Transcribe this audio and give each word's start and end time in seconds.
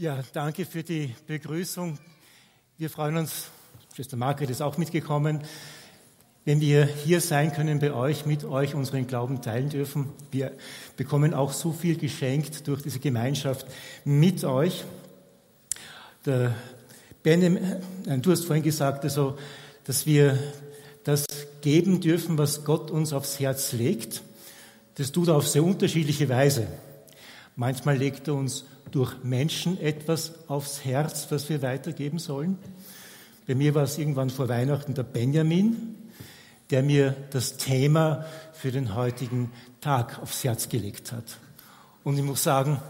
Ja, 0.00 0.20
danke 0.32 0.64
für 0.64 0.84
die 0.84 1.12
Begrüßung. 1.26 1.98
Wir 2.76 2.88
freuen 2.88 3.16
uns, 3.16 3.46
Schwester 3.92 4.16
Margret 4.16 4.48
ist 4.48 4.62
auch 4.62 4.78
mitgekommen, 4.78 5.42
wenn 6.44 6.60
wir 6.60 6.86
hier 6.86 7.20
sein 7.20 7.52
können 7.52 7.80
bei 7.80 7.92
euch, 7.92 8.24
mit 8.24 8.44
euch 8.44 8.76
unseren 8.76 9.08
Glauben 9.08 9.42
teilen 9.42 9.70
dürfen. 9.70 10.10
Wir 10.30 10.52
bekommen 10.96 11.34
auch 11.34 11.52
so 11.52 11.72
viel 11.72 11.96
geschenkt 11.96 12.68
durch 12.68 12.82
diese 12.82 13.00
Gemeinschaft 13.00 13.66
mit 14.04 14.44
euch. 14.44 14.84
Der 16.24 16.54
Benem, 17.24 17.56
äh, 17.56 18.18
du 18.18 18.30
hast 18.30 18.44
vorhin 18.44 18.62
gesagt, 18.62 19.02
also, 19.02 19.36
dass 19.82 20.06
wir 20.06 20.38
das 21.02 21.26
geben 21.60 22.00
dürfen, 22.00 22.38
was 22.38 22.64
Gott 22.64 22.92
uns 22.92 23.12
aufs 23.12 23.40
Herz 23.40 23.72
legt. 23.72 24.22
Das 24.94 25.10
tut 25.10 25.26
er 25.26 25.34
auf 25.34 25.48
sehr 25.48 25.64
unterschiedliche 25.64 26.28
Weise. 26.28 26.68
Manchmal 27.56 27.96
legt 27.96 28.28
er 28.28 28.34
uns 28.34 28.64
durch 28.90 29.22
Menschen 29.22 29.80
etwas 29.80 30.48
aufs 30.48 30.84
Herz, 30.84 31.26
was 31.30 31.48
wir 31.48 31.62
weitergeben 31.62 32.18
sollen. 32.18 32.58
Bei 33.46 33.54
mir 33.54 33.74
war 33.74 33.84
es 33.84 33.98
irgendwann 33.98 34.30
vor 34.30 34.48
Weihnachten 34.48 34.94
der 34.94 35.04
Benjamin, 35.04 35.96
der 36.70 36.82
mir 36.82 37.14
das 37.30 37.56
Thema 37.56 38.26
für 38.52 38.70
den 38.70 38.94
heutigen 38.94 39.50
Tag 39.80 40.18
aufs 40.20 40.44
Herz 40.44 40.68
gelegt 40.68 41.12
hat. 41.12 41.38
Und 42.04 42.18
ich 42.18 42.24
muss 42.24 42.42
sagen, 42.42 42.80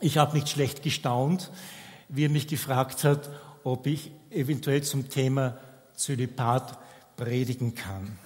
ich 0.00 0.18
habe 0.18 0.36
nicht 0.36 0.48
schlecht 0.48 0.82
gestaunt, 0.82 1.50
wie 2.08 2.24
er 2.24 2.30
mich 2.30 2.46
gefragt 2.46 3.04
hat, 3.04 3.30
ob 3.64 3.86
ich 3.86 4.10
eventuell 4.30 4.82
zum 4.82 5.08
Thema 5.08 5.56
Zölibat 5.94 6.78
predigen 7.16 7.74
kann. 7.74 8.18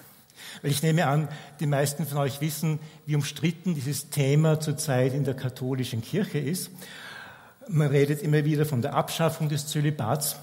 Weil 0.61 0.71
ich 0.71 0.83
nehme 0.83 1.07
an, 1.07 1.27
die 1.59 1.67
meisten 1.67 2.05
von 2.05 2.19
euch 2.19 2.41
wissen, 2.41 2.79
wie 3.05 3.15
umstritten 3.15 3.75
dieses 3.75 4.09
Thema 4.09 4.59
zurzeit 4.59 5.13
in 5.13 5.23
der 5.23 5.33
katholischen 5.33 6.01
Kirche 6.01 6.39
ist. 6.39 6.71
Man 7.67 7.87
redet 7.87 8.21
immer 8.21 8.43
wieder 8.45 8.65
von 8.65 8.81
der 8.81 8.93
Abschaffung 8.93 9.49
des 9.49 9.67
Zölibats. 9.67 10.35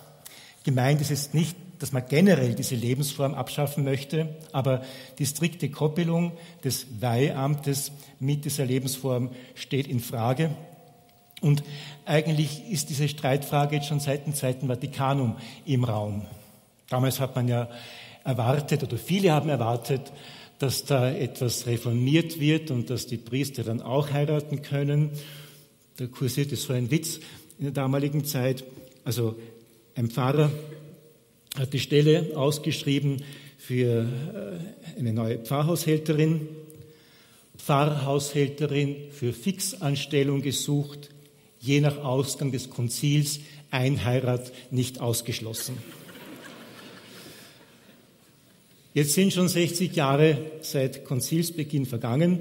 Gemeint 0.65 1.01
ist 1.01 1.11
es 1.11 1.35
nicht, 1.35 1.57
dass 1.79 1.93
man 1.93 2.05
generell 2.09 2.55
diese 2.55 2.75
Lebensform 2.75 3.35
abschaffen 3.35 3.85
möchte, 3.85 4.37
aber 4.53 4.83
die 5.19 5.27
strikte 5.27 5.71
Koppelung 5.71 6.33
des 6.65 6.87
Weihamtes 7.01 7.93
mit 8.19 8.45
dieser 8.45 8.65
Lebensform 8.65 9.31
steht 9.55 9.87
in 9.87 10.01
Frage. 10.01 10.51
Und 11.41 11.63
eigentlich 12.05 12.69
ist 12.71 12.91
diese 12.91 13.09
Streitfrage 13.09 13.77
jetzt 13.77 13.87
schon 13.87 14.01
seit 14.01 14.27
dem 14.27 14.35
Zweiten 14.35 14.67
Vatikanum 14.67 15.37
im 15.65 15.85
Raum. 15.85 16.27
Damals 16.89 17.21
hat 17.21 17.37
man 17.37 17.47
ja 17.47 17.69
erwartet 18.29 18.83
oder 18.83 18.99
viele 18.99 19.33
haben 19.33 19.49
erwartet, 19.49 20.13
dass 20.59 20.85
da 20.85 21.11
etwas 21.11 21.67
reformiert 21.67 22.39
wird 22.41 22.71
und 22.71 22.91
dass 22.91 23.07
die 23.07 23.17
Priester 23.17 23.65
dann 23.65 23.81
auch 23.81 24.11
heiraten 24.11 24.61
können. 24.63 25.11
Da 25.97 26.07
kursierte 26.07 26.57
so 26.57 26.73
ein 26.73 26.91
Witz 26.91 27.21
in 27.59 27.65
der 27.65 27.73
damaligen 27.73 28.25
Zeit. 28.25 28.65
Also 29.05 29.37
ein 29.95 30.11
Pfarrer 30.11 30.51
hat 31.59 31.73
die 31.73 31.81
Stelle 31.81 32.37
ausgeschrieben 32.37 33.23
für 33.57 34.03
äh, 34.03 34.99
eine 34.99 35.13
neue 35.13 35.39
Pfarrhaushälterin, 35.39 36.49
Pfarrhaushälterin 37.57 38.97
für 39.11 39.33
Fixanstellung 39.33 40.43
gesucht, 40.43 41.11
je 41.61 41.81
nach 41.81 41.99
Ausgang 41.99 42.53
des 42.53 42.69
Konzils 42.69 43.41
ein 43.71 44.05
Heirat 44.05 44.53
nicht 44.71 45.01
ausgeschlossen. 45.01 45.77
Jetzt 48.95 49.15
sind 49.15 49.33
schon 49.33 49.49
60 49.49 49.95
Jahre 49.95 50.39
seit 50.63 51.05
Konzilsbeginn 51.05 51.85
vergangen. 51.85 52.41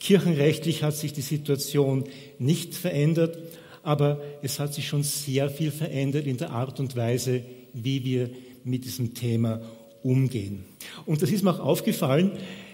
Kirchenrechtlich 0.00 0.82
hat 0.82 0.96
sich 0.96 1.12
die 1.12 1.22
Situation 1.22 2.04
nicht 2.38 2.74
verändert, 2.74 3.38
aber 3.82 4.20
es 4.42 4.58
hat 4.58 4.74
sich 4.74 4.88
schon 4.88 5.02
sehr 5.02 5.50
viel 5.50 5.70
verändert 5.70 6.26
in 6.26 6.36
der 6.36 6.50
Art 6.50 6.80
und 6.80 6.96
Weise, 6.96 7.42
wie 7.72 8.04
wir 8.04 8.30
mit 8.64 8.84
diesem 8.84 9.14
Thema 9.14 9.62
umgehen. 10.02 10.64
Und 11.06 11.22
das 11.22 11.30
ist 11.30 11.42
mir 11.42 11.54
auch 11.54 11.60
aufgefallen, 11.60 12.32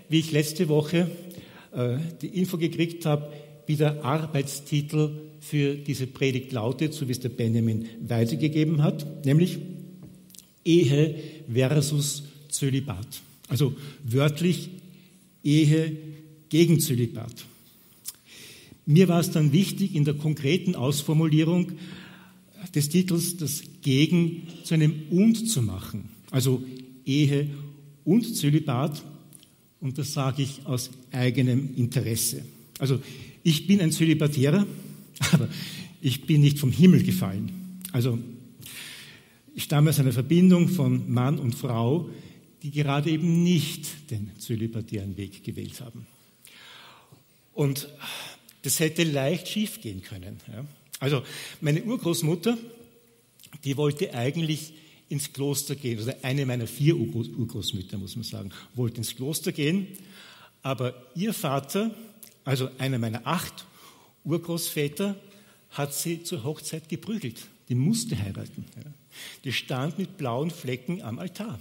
wie 0.08 0.20
ich 0.20 0.32
letzte 0.32 0.68
Woche 0.68 1.10
äh, 1.72 1.98
die 2.22 2.38
Info 2.38 2.58
gekriegt 2.58 3.06
habe, 3.06 3.30
wie 3.66 3.76
der 3.76 4.04
Arbeitstitel 4.04 5.10
für 5.40 5.74
diese 5.74 6.06
Predigt 6.06 6.52
lautet, 6.52 6.94
so 6.94 7.06
wie 7.06 7.12
es 7.12 7.20
der 7.20 7.28
Benjamin 7.28 7.86
weitergegeben 8.00 8.82
hat, 8.82 9.24
nämlich 9.26 9.58
Ehe 10.64 11.16
versus 11.52 12.24
Zölibat. 12.54 13.22
Also 13.48 13.74
wörtlich 14.04 14.70
Ehe 15.42 15.96
gegen 16.48 16.80
Zölibat. 16.80 17.44
Mir 18.86 19.08
war 19.08 19.20
es 19.20 19.30
dann 19.30 19.52
wichtig, 19.52 19.94
in 19.94 20.04
der 20.04 20.14
konkreten 20.14 20.74
Ausformulierung 20.74 21.72
des 22.74 22.88
Titels 22.88 23.36
das 23.36 23.62
Gegen 23.82 24.46
zu 24.62 24.74
einem 24.74 24.94
Und 25.10 25.48
zu 25.48 25.62
machen. 25.62 26.08
Also 26.30 26.62
Ehe 27.04 27.48
und 28.04 28.36
Zölibat. 28.36 29.02
Und 29.80 29.98
das 29.98 30.12
sage 30.12 30.42
ich 30.42 30.64
aus 30.64 30.90
eigenem 31.12 31.74
Interesse. 31.76 32.42
Also 32.78 33.00
ich 33.42 33.66
bin 33.66 33.80
ein 33.80 33.92
Zölibatärer, 33.92 34.66
aber 35.32 35.48
ich 36.00 36.26
bin 36.26 36.40
nicht 36.40 36.58
vom 36.58 36.70
Himmel 36.70 37.02
gefallen. 37.02 37.50
Also 37.92 38.18
ich 39.54 39.64
stamme 39.64 39.90
aus 39.90 40.00
einer 40.00 40.12
Verbindung 40.12 40.68
von 40.68 41.12
Mann 41.12 41.38
und 41.38 41.54
Frau, 41.54 42.08
die 42.64 42.70
gerade 42.70 43.10
eben 43.10 43.42
nicht 43.42 44.10
den 44.10 44.32
zölibatären 44.38 45.18
Weg 45.18 45.44
gewählt 45.44 45.82
haben. 45.82 46.06
Und 47.52 47.88
das 48.62 48.80
hätte 48.80 49.04
leicht 49.04 49.48
schiefgehen 49.48 50.02
können. 50.02 50.40
Ja. 50.50 50.64
Also 50.98 51.22
meine 51.60 51.84
Urgroßmutter, 51.84 52.56
die 53.64 53.76
wollte 53.76 54.14
eigentlich 54.14 54.72
ins 55.10 55.34
Kloster 55.34 55.76
gehen, 55.76 56.00
oder 56.00 56.16
eine 56.22 56.46
meiner 56.46 56.66
vier 56.66 56.96
Urgroßmütter, 56.96 57.98
muss 57.98 58.16
man 58.16 58.24
sagen, 58.24 58.50
wollte 58.74 58.96
ins 58.96 59.14
Kloster 59.14 59.52
gehen, 59.52 59.86
aber 60.62 60.94
ihr 61.14 61.34
Vater, 61.34 61.94
also 62.44 62.70
einer 62.78 62.98
meiner 62.98 63.26
acht 63.26 63.66
Urgroßväter, 64.24 65.16
hat 65.68 65.92
sie 65.92 66.22
zur 66.22 66.44
Hochzeit 66.44 66.88
geprügelt. 66.88 67.42
Die 67.68 67.74
musste 67.74 68.18
heiraten. 68.18 68.64
Ja. 68.74 68.90
Die 69.44 69.52
stand 69.52 69.98
mit 69.98 70.16
blauen 70.16 70.50
Flecken 70.50 71.02
am 71.02 71.18
Altar. 71.18 71.60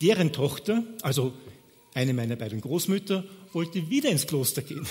Deren 0.00 0.32
Tochter, 0.32 0.82
also 1.02 1.34
eine 1.94 2.14
meiner 2.14 2.36
beiden 2.36 2.60
Großmütter, 2.60 3.24
wollte 3.52 3.90
wieder 3.90 4.10
ins 4.10 4.26
Kloster 4.26 4.62
gehen. 4.62 4.86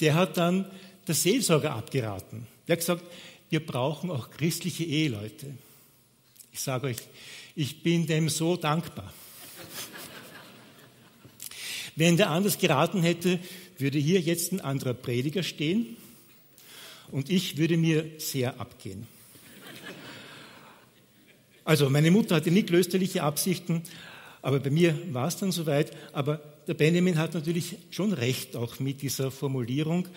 Der 0.00 0.14
hat 0.14 0.36
dann 0.36 0.70
der 1.06 1.14
Seelsorger 1.14 1.72
abgeraten. 1.72 2.46
Der 2.66 2.74
hat 2.74 2.80
gesagt, 2.80 3.04
wir 3.50 3.64
brauchen 3.64 4.10
auch 4.10 4.30
christliche 4.30 4.84
Eheleute. 4.84 5.46
Ich 6.52 6.60
sage 6.60 6.88
euch, 6.88 6.98
ich 7.56 7.82
bin 7.82 8.06
dem 8.06 8.28
so 8.28 8.56
dankbar. 8.56 9.12
Wenn 11.96 12.16
der 12.16 12.30
anders 12.30 12.58
geraten 12.58 13.02
hätte, 13.02 13.40
würde 13.78 13.98
hier 13.98 14.20
jetzt 14.20 14.52
ein 14.52 14.60
anderer 14.60 14.94
Prediger 14.94 15.42
stehen 15.42 15.96
und 17.10 17.30
ich 17.30 17.56
würde 17.56 17.76
mir 17.76 18.08
sehr 18.18 18.60
abgehen. 18.60 19.06
Also 21.68 21.90
meine 21.90 22.10
Mutter 22.10 22.36
hatte 22.36 22.50
nie 22.50 22.62
klösterliche 22.62 23.22
Absichten, 23.22 23.82
aber 24.40 24.58
bei 24.58 24.70
mir 24.70 24.98
war 25.12 25.28
es 25.28 25.36
dann 25.36 25.52
soweit. 25.52 25.94
Aber 26.14 26.38
der 26.66 26.72
Benjamin 26.72 27.18
hat 27.18 27.34
natürlich 27.34 27.76
schon 27.90 28.14
recht 28.14 28.56
auch 28.56 28.80
mit 28.80 29.02
dieser 29.02 29.30
Formulierung, 29.30 30.08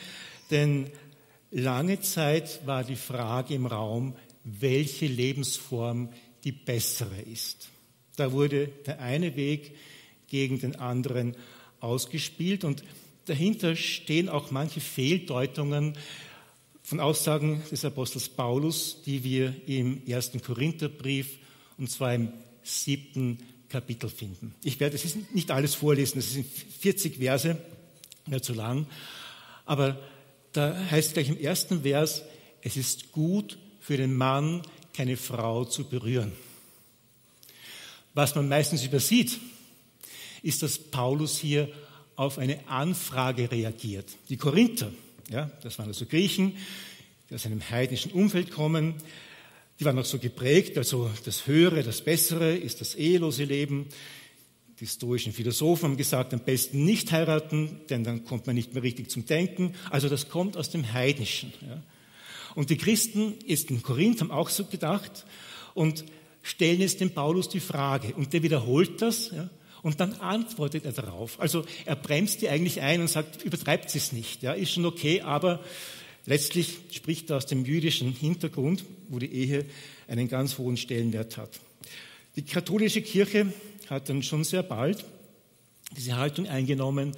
denn 0.49 0.89
lange 1.51 1.99
Zeit 1.99 2.65
war 2.65 2.85
die 2.85 2.95
Frage 2.95 3.53
im 3.53 3.65
Raum, 3.65 4.15
welche 4.45 5.07
Lebensform 5.07 6.07
die 6.45 6.53
bessere 6.53 7.19
ist. 7.19 7.67
Da 8.15 8.31
wurde 8.31 8.69
der 8.85 9.01
eine 9.01 9.35
Weg 9.35 9.75
gegen 10.27 10.57
den 10.57 10.77
anderen 10.77 11.35
ausgespielt 11.81 12.63
und 12.63 12.81
dahinter 13.25 13.75
stehen 13.75 14.29
auch 14.29 14.51
manche 14.51 14.79
Fehldeutungen 14.79 15.97
von 16.81 17.01
Aussagen 17.01 17.61
des 17.69 17.83
Apostels 17.83 18.29
Paulus, 18.29 19.01
die 19.05 19.25
wir 19.25 19.53
im 19.67 20.01
ersten 20.07 20.41
Korintherbrief 20.41 21.40
und 21.81 21.89
zwar 21.89 22.13
im 22.13 22.31
siebten 22.61 23.39
Kapitel 23.67 24.07
finden. 24.07 24.53
Ich 24.63 24.79
werde 24.79 24.95
es 24.95 25.15
nicht 25.33 25.49
alles 25.49 25.73
vorlesen, 25.73 26.19
es 26.19 26.33
sind 26.33 26.45
40 26.45 27.17
Verse, 27.17 27.57
nicht 28.27 28.45
zu 28.45 28.53
lang, 28.53 28.85
aber 29.65 29.99
da 30.53 30.77
heißt 30.91 31.13
gleich 31.13 31.29
im 31.29 31.39
ersten 31.39 31.81
Vers, 31.81 32.21
es 32.61 32.77
ist 32.77 33.11
gut 33.11 33.57
für 33.79 33.97
den 33.97 34.15
Mann, 34.15 34.61
keine 34.93 35.17
Frau 35.17 35.65
zu 35.65 35.85
berühren. 35.85 36.33
Was 38.13 38.35
man 38.35 38.47
meistens 38.47 38.85
übersieht, 38.85 39.39
ist, 40.43 40.61
dass 40.61 40.77
Paulus 40.77 41.39
hier 41.39 41.67
auf 42.15 42.37
eine 42.37 42.67
Anfrage 42.67 43.49
reagiert. 43.49 44.05
Die 44.29 44.37
Korinther, 44.37 44.91
ja, 45.31 45.49
das 45.63 45.79
waren 45.79 45.87
also 45.87 46.05
Griechen, 46.05 46.57
die 47.29 47.33
aus 47.35 47.47
einem 47.47 47.67
heidnischen 47.71 48.11
Umfeld 48.11 48.51
kommen, 48.51 48.95
die 49.81 49.85
waren 49.85 49.95
noch 49.95 50.05
so 50.05 50.19
geprägt, 50.19 50.77
also 50.77 51.09
das 51.25 51.47
Höhere, 51.47 51.81
das 51.81 52.01
Bessere 52.01 52.55
ist 52.55 52.81
das 52.81 52.93
ehelose 52.93 53.45
Leben. 53.45 53.87
Die 54.79 54.85
stoischen 54.85 55.33
Philosophen 55.33 55.89
haben 55.89 55.97
gesagt, 55.97 56.35
am 56.35 56.41
besten 56.41 56.85
nicht 56.85 57.11
heiraten, 57.11 57.81
denn 57.89 58.03
dann 58.03 58.23
kommt 58.23 58.45
man 58.45 58.55
nicht 58.55 58.75
mehr 58.75 58.83
richtig 58.83 59.09
zum 59.09 59.25
Denken. 59.25 59.73
Also 59.89 60.07
das 60.07 60.29
kommt 60.29 60.55
aus 60.55 60.69
dem 60.69 60.93
Heidnischen. 60.93 61.51
Ja. 61.61 61.81
Und 62.53 62.69
die 62.69 62.77
Christen 62.77 63.33
ist 63.47 63.71
in 63.71 63.81
Korinth 63.81 64.21
haben 64.21 64.29
auch 64.29 64.49
so 64.49 64.65
gedacht 64.65 65.25
und 65.73 66.05
stellen 66.43 66.79
jetzt 66.79 67.01
dem 67.01 67.09
Paulus 67.09 67.49
die 67.49 67.59
Frage. 67.59 68.13
Und 68.13 68.33
der 68.33 68.43
wiederholt 68.43 69.01
das. 69.01 69.31
Ja, 69.31 69.49
und 69.81 69.99
dann 69.99 70.13
antwortet 70.13 70.85
er 70.85 70.91
darauf. 70.91 71.39
Also 71.39 71.65
er 71.85 71.95
bremst 71.95 72.43
die 72.43 72.49
eigentlich 72.49 72.81
ein 72.81 73.01
und 73.01 73.07
sagt, 73.07 73.43
übertreibt 73.43 73.89
sie 73.89 73.97
es 73.97 74.11
nicht. 74.11 74.43
Ja, 74.43 74.53
ist 74.53 74.73
schon 74.73 74.85
okay, 74.85 75.21
aber 75.21 75.59
letztlich 76.25 76.79
spricht 76.91 77.29
er 77.29 77.37
aus 77.37 77.45
dem 77.45 77.65
jüdischen 77.65 78.13
Hintergrund, 78.13 78.83
wo 79.09 79.19
die 79.19 79.31
Ehe 79.31 79.65
einen 80.07 80.27
ganz 80.27 80.57
hohen 80.57 80.77
Stellenwert 80.77 81.37
hat. 81.37 81.59
Die 82.35 82.43
katholische 82.43 83.01
Kirche 83.01 83.53
hat 83.89 84.09
dann 84.09 84.23
schon 84.23 84.43
sehr 84.43 84.63
bald 84.63 85.03
diese 85.95 86.15
Haltung 86.15 86.47
eingenommen, 86.47 87.13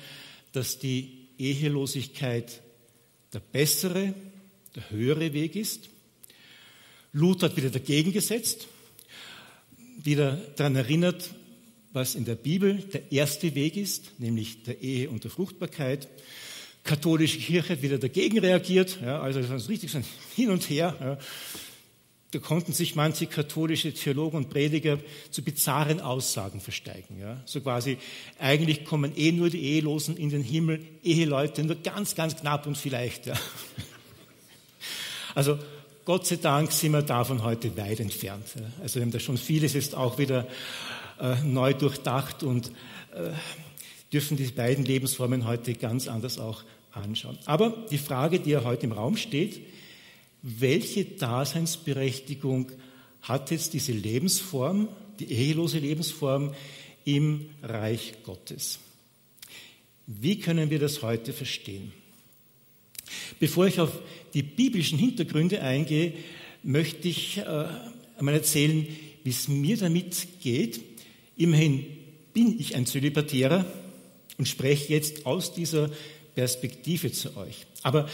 dass 0.52 0.80
die 0.80 1.28
Ehelosigkeit 1.38 2.62
der 3.34 3.40
bessere, 3.40 4.14
der 4.76 4.90
höhere 4.90 5.34
Weg 5.34 5.56
ist. 5.56 5.90
Luther 7.12 7.48
hat 7.48 7.58
wieder 7.58 7.70
dagegen 7.70 8.12
gesetzt, 8.12 8.68
wieder 10.04 10.38
daran 10.56 10.76
erinnert, 10.76 11.30
was 11.92 12.16
in 12.16 12.26
der 12.26 12.36
Bibel 12.36 12.78
der 12.92 13.12
erste 13.12 13.54
Weg 13.54 13.78
ist, 13.78 14.20
nämlich 14.20 14.64
der 14.64 14.82
Ehe 14.82 15.10
und 15.10 15.24
der 15.24 15.32
Fruchtbarkeit. 15.32 16.08
Katholische 16.84 17.38
Kirche 17.38 17.74
hat 17.74 17.82
wieder 17.82 17.98
dagegen 17.98 18.40
reagiert, 18.40 19.00
ja, 19.02 19.22
also 19.22 19.42
das 19.42 19.50
ist 19.50 19.70
richtig 19.70 19.92
so 19.92 20.00
ein 20.00 20.06
Hin 20.36 20.50
und 20.50 20.70
Her. 20.70 20.96
Ja. 21.00 21.18
Da 22.32 22.40
konnten 22.40 22.74
sich 22.74 22.96
manche 22.96 23.28
katholische 23.28 23.94
Theologen 23.94 24.38
und 24.38 24.50
Prediger 24.50 24.98
zu 25.30 25.44
bizarren 25.44 26.02
Aussagen 26.02 26.60
versteigen. 26.60 27.20
Ja. 27.20 27.42
So 27.46 27.62
quasi, 27.62 28.00
eigentlich 28.40 28.86
kommen 28.86 29.14
eh 29.16 29.32
nur 29.32 29.52
die 29.52 29.62
Ehelosen 29.64 30.18
in 30.18 30.30
den 30.30 30.42
Himmel, 30.42 30.82
Eheleute 31.04 31.64
nur 31.64 31.76
ganz, 31.76 32.16
ganz 32.16 32.36
knapp 32.36 32.68
und 32.68 32.78
vielleicht. 32.78 33.28
Ja. 33.28 33.36
Also 35.36 35.58
Gott 36.06 36.28
sei 36.28 36.36
Dank 36.36 36.72
sind 36.72 36.92
wir 36.92 37.02
davon 37.02 37.44
heute 37.44 37.76
weit 37.76 38.00
entfernt. 38.00 38.46
Also 38.84 38.96
wir 38.96 39.02
haben 39.02 39.12
da 39.12 39.20
schon 39.20 39.38
vieles 39.38 39.74
jetzt 39.74 39.96
auch 39.96 40.20
wieder 40.20 40.48
äh, 41.20 41.38
neu 41.44 41.74
durchdacht 41.74 42.44
und 42.44 42.68
äh, 43.16 43.32
dürfen 44.14 44.38
die 44.38 44.46
beiden 44.46 44.86
Lebensformen 44.86 45.48
heute 45.48 45.74
ganz 45.74 46.08
anders 46.08 46.38
auch 46.38 46.64
anschauen. 46.92 47.38
Aber 47.46 47.86
die 47.90 47.98
Frage, 47.98 48.40
die 48.40 48.52
ja 48.52 48.64
heute 48.64 48.86
im 48.86 48.92
Raum 48.92 49.18
steht, 49.18 49.62
welche 50.44 51.06
Daseinsberechtigung 51.06 52.72
hat 53.24 53.50
jetzt 53.50 53.74
diese 53.74 53.94
Lebensform, 53.94 54.88
die 55.20 55.32
ehelose 55.32 55.80
Lebensform 55.80 56.54
im 57.06 57.50
Reich 57.64 58.14
Gottes? 58.24 58.80
Wie 60.06 60.38
können 60.38 60.70
wir 60.70 60.80
das 60.80 61.02
heute 61.02 61.34
verstehen? 61.34 61.92
Bevor 63.40 63.68
ich 63.68 63.80
auf 63.80 63.92
die 64.34 64.44
biblischen 64.44 65.00
Hintergründe 65.00 65.62
eingehe, 65.62 66.14
möchte 66.62 67.08
ich 67.08 67.38
äh, 67.38 67.66
einmal 68.18 68.36
erzählen, 68.36 68.86
wie 69.24 69.30
es 69.30 69.48
mir 69.48 69.78
damit 69.78 70.28
geht. 70.42 70.82
Immerhin 71.38 71.86
bin 72.34 72.60
ich 72.60 72.76
ein 72.76 72.86
Zölibatärer 72.86 73.66
und 74.38 74.48
spreche 74.48 74.92
jetzt 74.94 75.26
aus 75.26 75.54
dieser 75.54 75.90
Perspektive 76.36 77.12
zu 77.12 77.38
euch. 77.38 77.66
Aber 77.84 78.10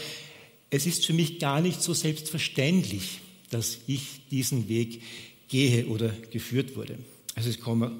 es 0.70 0.86
ist 0.86 1.06
für 1.06 1.12
mich 1.12 1.38
gar 1.38 1.60
nicht 1.60 1.82
so 1.82 1.94
selbstverständlich, 1.94 3.20
dass 3.50 3.78
ich 3.86 4.28
diesen 4.30 4.68
Weg 4.68 5.02
gehe 5.48 5.86
oder 5.86 6.10
geführt 6.30 6.76
wurde. 6.76 6.98
Also 7.34 7.50
ich 7.50 7.60
komme, 7.60 7.92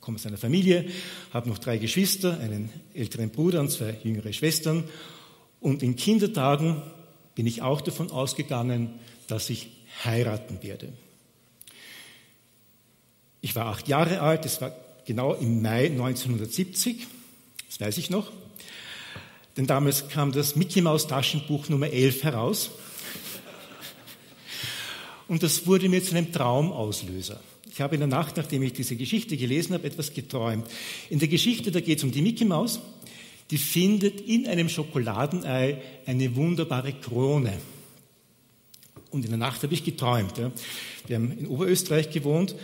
komme 0.00 0.16
aus 0.16 0.26
einer 0.26 0.38
Familie, 0.38 0.86
habe 1.32 1.48
noch 1.48 1.58
drei 1.58 1.78
Geschwister, 1.78 2.40
einen 2.40 2.70
älteren 2.94 3.30
Bruder 3.30 3.60
und 3.60 3.70
zwei 3.70 3.96
jüngere 4.02 4.32
Schwestern 4.32 4.84
und 5.60 5.82
in 5.82 5.96
Kindertagen 5.96 6.82
bin 7.34 7.46
ich 7.46 7.62
auch 7.62 7.80
davon 7.80 8.10
ausgegangen, 8.10 8.98
dass 9.28 9.50
ich 9.50 9.68
heiraten 10.04 10.62
werde. 10.62 10.92
Ich 13.40 13.54
war 13.54 13.66
acht 13.66 13.86
Jahre 13.86 14.20
alt, 14.20 14.44
es 14.44 14.60
war 14.60 14.74
genau 15.04 15.34
im 15.34 15.62
Mai 15.62 15.86
1970, 15.86 17.06
das 17.68 17.80
weiß 17.80 17.98
ich 17.98 18.10
noch, 18.10 18.32
denn 19.56 19.66
damals 19.66 20.08
kam 20.08 20.32
das 20.32 20.56
Mickey 20.56 20.80
Maus 20.80 21.06
Taschenbuch 21.06 21.68
Nummer 21.68 21.88
11 21.88 22.24
heraus 22.24 22.70
und 25.28 25.42
das 25.42 25.66
wurde 25.66 25.88
mir 25.88 26.02
zu 26.02 26.16
einem 26.16 26.32
Traumauslöser. 26.32 27.40
Ich 27.70 27.80
habe 27.80 27.94
in 27.94 28.00
der 28.00 28.08
Nacht, 28.08 28.36
nachdem 28.36 28.62
ich 28.62 28.72
diese 28.72 28.96
Geschichte 28.96 29.36
gelesen 29.36 29.74
habe, 29.74 29.86
etwas 29.86 30.12
geträumt. 30.12 30.66
In 31.10 31.20
der 31.20 31.28
Geschichte, 31.28 31.70
da 31.70 31.80
geht 31.80 31.98
es 31.98 32.04
um 32.04 32.10
die 32.10 32.22
Mickey 32.22 32.44
Maus 32.44 32.80
die 33.50 33.58
findet 33.58 34.20
in 34.20 34.46
einem 34.46 34.68
Schokoladenei 34.68 35.80
eine 36.06 36.36
wunderbare 36.36 36.92
Krone. 36.92 37.54
Und 39.10 39.24
in 39.24 39.30
der 39.30 39.38
Nacht 39.38 39.62
habe 39.62 39.72
ich 39.72 39.84
geträumt. 39.84 40.36
Ja. 40.36 40.52
Wir 41.06 41.16
haben 41.16 41.32
in 41.38 41.46
Oberösterreich 41.46 42.10
gewohnt, 42.10 42.54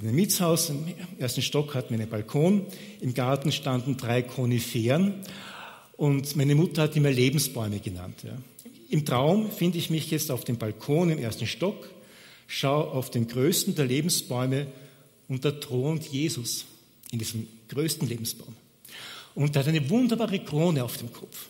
in 0.00 0.06
einem 0.06 0.16
Mietshaus. 0.16 0.70
Im 0.70 0.84
ersten 1.18 1.42
Stock 1.42 1.74
hatten 1.74 1.90
wir 1.90 1.98
einen 1.98 2.08
Balkon. 2.08 2.66
Im 3.00 3.14
Garten 3.14 3.50
standen 3.50 3.96
drei 3.96 4.22
Koniferen. 4.22 5.14
Und 5.96 6.36
meine 6.36 6.54
Mutter 6.54 6.82
hat 6.82 6.96
immer 6.96 7.10
Lebensbäume 7.10 7.80
genannt. 7.80 8.20
Ja. 8.22 8.38
Im 8.90 9.04
Traum 9.04 9.50
finde 9.50 9.78
ich 9.78 9.90
mich 9.90 10.10
jetzt 10.10 10.30
auf 10.30 10.44
dem 10.44 10.56
Balkon 10.56 11.10
im 11.10 11.18
ersten 11.18 11.46
Stock, 11.46 11.90
schaue 12.46 12.92
auf 12.92 13.10
den 13.10 13.26
größten 13.26 13.74
der 13.74 13.86
Lebensbäume 13.86 14.68
und 15.26 15.44
da 15.44 15.50
thront 15.50 16.06
Jesus 16.06 16.64
in 17.10 17.18
diesem 17.18 17.48
größten 17.68 18.08
Lebensbaum. 18.08 18.54
Und 19.34 19.56
er 19.56 19.60
hat 19.60 19.68
eine 19.68 19.90
wunderbare 19.90 20.38
Krone 20.38 20.84
auf 20.84 20.96
dem 20.96 21.12
Kopf. 21.12 21.46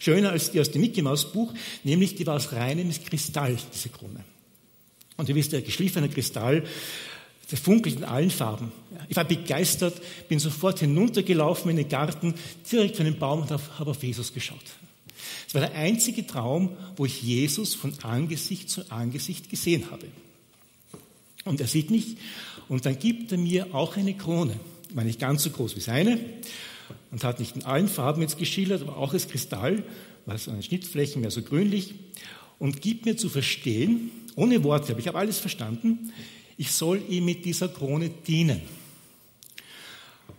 Schöner 0.00 0.30
als 0.30 0.50
die 0.50 0.60
aus 0.60 0.72
dem 0.72 0.80
Mickey 0.80 1.02
Maus 1.02 1.32
Buch, 1.32 1.54
nämlich 1.84 2.16
die 2.16 2.26
war 2.26 2.34
aus 2.34 2.52
reinem 2.52 2.90
Kristall, 3.04 3.56
diese 3.72 3.88
Krone. 3.90 4.24
Und 5.16 5.28
ihr 5.28 5.34
wisst, 5.36 5.52
der 5.52 5.62
geschliffene 5.62 6.08
Kristall, 6.08 6.64
der 7.52 7.58
funkelt 7.58 7.96
in 7.96 8.04
allen 8.04 8.30
Farben. 8.30 8.72
Ich 9.08 9.16
war 9.16 9.24
begeistert, 9.24 10.00
bin 10.28 10.38
sofort 10.38 10.80
hinuntergelaufen 10.80 11.70
in 11.70 11.76
den 11.76 11.88
Garten, 11.88 12.34
direkt 12.70 12.96
von 12.96 13.04
dem 13.04 13.18
Baum 13.18 13.42
und 13.42 13.50
habe 13.50 13.90
auf 13.90 14.02
Jesus 14.02 14.32
geschaut. 14.32 14.58
Es 15.46 15.54
war 15.54 15.60
der 15.60 15.74
einzige 15.74 16.26
Traum, 16.26 16.70
wo 16.96 17.04
ich 17.04 17.22
Jesus 17.22 17.74
von 17.74 17.92
Angesicht 18.02 18.70
zu 18.70 18.90
Angesicht 18.90 19.50
gesehen 19.50 19.90
habe. 19.90 20.06
Und 21.44 21.60
er 21.60 21.66
sieht 21.66 21.90
mich 21.90 22.16
und 22.68 22.86
dann 22.86 22.98
gibt 22.98 23.32
er 23.32 23.38
mir 23.38 23.74
auch 23.74 23.98
eine 23.98 24.14
Krone. 24.14 24.58
War 24.94 25.04
nicht 25.04 25.20
ganz 25.20 25.42
so 25.42 25.50
groß 25.50 25.76
wie 25.76 25.80
seine, 25.80 26.18
und 27.10 27.22
hat 27.22 27.38
nicht 27.38 27.54
in 27.54 27.64
allen 27.64 27.88
Farben 27.88 28.22
jetzt 28.22 28.38
geschildert, 28.38 28.80
aber 28.80 28.96
auch 28.96 29.12
als 29.12 29.28
Kristall, 29.28 29.84
was 30.24 30.48
an 30.48 30.54
den 30.54 30.62
Schnittflächen 30.62 31.20
mehr 31.20 31.30
so 31.30 31.42
grünlich, 31.42 31.94
und 32.58 32.80
gibt 32.80 33.04
mir 33.04 33.16
zu 33.16 33.28
verstehen, 33.28 34.10
ohne 34.36 34.64
Worte, 34.64 34.92
aber 34.92 35.00
ich 35.00 35.08
habe 35.08 35.18
alles 35.18 35.38
verstanden, 35.38 36.12
ich 36.62 36.70
soll 36.70 37.02
ihm 37.08 37.24
mit 37.24 37.44
dieser 37.44 37.68
Krone 37.68 38.08
dienen. 38.08 38.62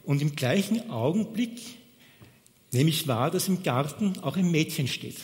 Und 0.05 0.21
im 0.21 0.35
gleichen 0.35 0.89
Augenblick 0.89 1.59
nehme 2.71 2.89
ich 2.89 3.07
wahr, 3.09 3.29
dass 3.29 3.49
im 3.49 3.61
Garten 3.61 4.17
auch 4.21 4.37
ein 4.37 4.49
Mädchen 4.49 4.87
steht. 4.87 5.17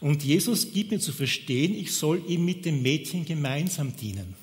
Und 0.00 0.24
Jesus 0.24 0.72
gibt 0.72 0.90
mir 0.90 0.98
zu 0.98 1.12
verstehen, 1.12 1.72
ich 1.72 1.92
soll 1.92 2.20
ihm 2.26 2.44
mit 2.44 2.64
dem 2.64 2.82
Mädchen 2.82 3.24
gemeinsam 3.24 3.94
dienen. 3.94 4.34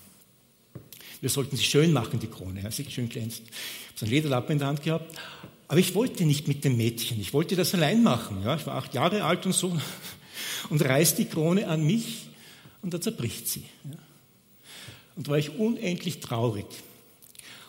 Wir 1.19 1.29
sollten 1.29 1.57
sie 1.57 1.63
schön 1.65 1.91
machen, 1.91 2.19
die 2.19 2.27
Krone, 2.27 2.61
ja, 2.61 2.71
sie 2.71 2.85
schön 2.89 3.09
glänzt. 3.09 3.41
Ich 3.41 3.87
habe 3.87 3.97
so 3.99 4.05
einen 4.05 4.13
Lederlappen 4.13 4.53
in 4.53 4.59
der 4.59 4.67
Hand 4.69 4.81
gehabt 4.81 5.13
aber 5.67 5.79
ich 5.79 5.95
wollte 5.95 6.25
nicht 6.25 6.47
mit 6.47 6.63
dem 6.63 6.77
Mädchen, 6.77 7.19
ich 7.19 7.33
wollte 7.33 7.57
das 7.57 7.73
allein 7.73 8.01
machen. 8.01 8.41
Ja, 8.43 8.55
ich 8.55 8.65
war 8.65 8.75
acht 8.75 8.93
Jahre 8.93 9.25
alt 9.25 9.45
und 9.45 9.51
so 9.51 9.77
und 10.69 10.81
reißt 10.81 11.17
die 11.17 11.25
Krone 11.25 11.67
an 11.67 11.85
mich 11.85 12.29
und 12.81 12.93
da 12.93 13.01
zerbricht 13.01 13.49
sie. 13.49 13.65
Ja. 13.83 13.97
Und 15.17 15.27
war 15.27 15.37
ich 15.37 15.57
unendlich 15.57 16.21
traurig. 16.21 16.67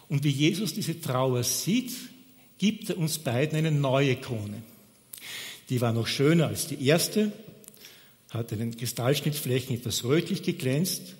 Und 0.08 0.22
wie 0.22 0.30
Jesus 0.30 0.74
diese 0.74 1.00
Trauer 1.00 1.42
sieht, 1.42 1.92
gibt 2.58 2.90
er 2.90 2.98
uns 2.98 3.18
beiden 3.18 3.58
eine 3.58 3.72
neue 3.72 4.16
Krone. 4.16 4.62
Die 5.68 5.80
war 5.80 5.92
noch 5.92 6.06
schöner 6.06 6.48
als 6.48 6.66
die 6.66 6.86
erste, 6.86 7.32
hatte 8.30 8.56
den 8.56 8.76
Kristallschnittflächen 8.76 9.76
etwas 9.76 10.04
rötlich 10.04 10.42
geglänzt 10.42 11.14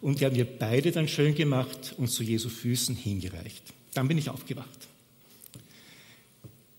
und 0.00 0.20
die 0.20 0.26
haben 0.26 0.36
wir 0.36 0.46
beide 0.46 0.90
dann 0.92 1.08
schön 1.08 1.34
gemacht 1.34 1.94
und 1.98 2.08
zu 2.08 2.22
Jesu 2.22 2.48
Füßen 2.48 2.96
hingereicht. 2.96 3.62
Dann 3.94 4.08
bin 4.08 4.18
ich 4.18 4.30
aufgewacht. 4.30 4.68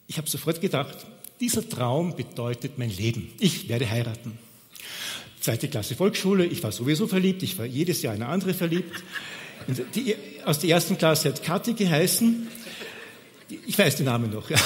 Ich 0.08 0.18
habe 0.18 0.30
sofort 0.30 0.62
gedacht, 0.62 1.06
dieser 1.40 1.68
Traum 1.68 2.16
bedeutet 2.16 2.78
mein 2.78 2.90
Leben. 2.90 3.32
Ich 3.40 3.70
werde 3.70 3.90
heiraten. 3.90 4.38
Zweite 5.42 5.68
Klasse 5.68 5.96
Volksschule, 5.96 6.46
ich 6.46 6.62
war 6.62 6.72
sowieso 6.72 7.08
verliebt, 7.08 7.42
ich 7.42 7.58
war 7.58 7.66
jedes 7.66 8.04
Jahr 8.04 8.14
eine 8.14 8.28
andere 8.28 8.54
verliebt. 8.54 9.04
Die, 9.96 10.16
aus 10.46 10.60
der 10.60 10.70
ersten 10.70 11.00
Klasse 11.00 11.30
hat 11.30 11.42
Kathi 11.44 11.74
geheißen. 11.74 12.48
Ich 13.66 13.78
weiß 13.78 13.96
den 13.96 14.06
Namen 14.06 14.32
noch. 14.32 14.50
Ja. 14.52 14.58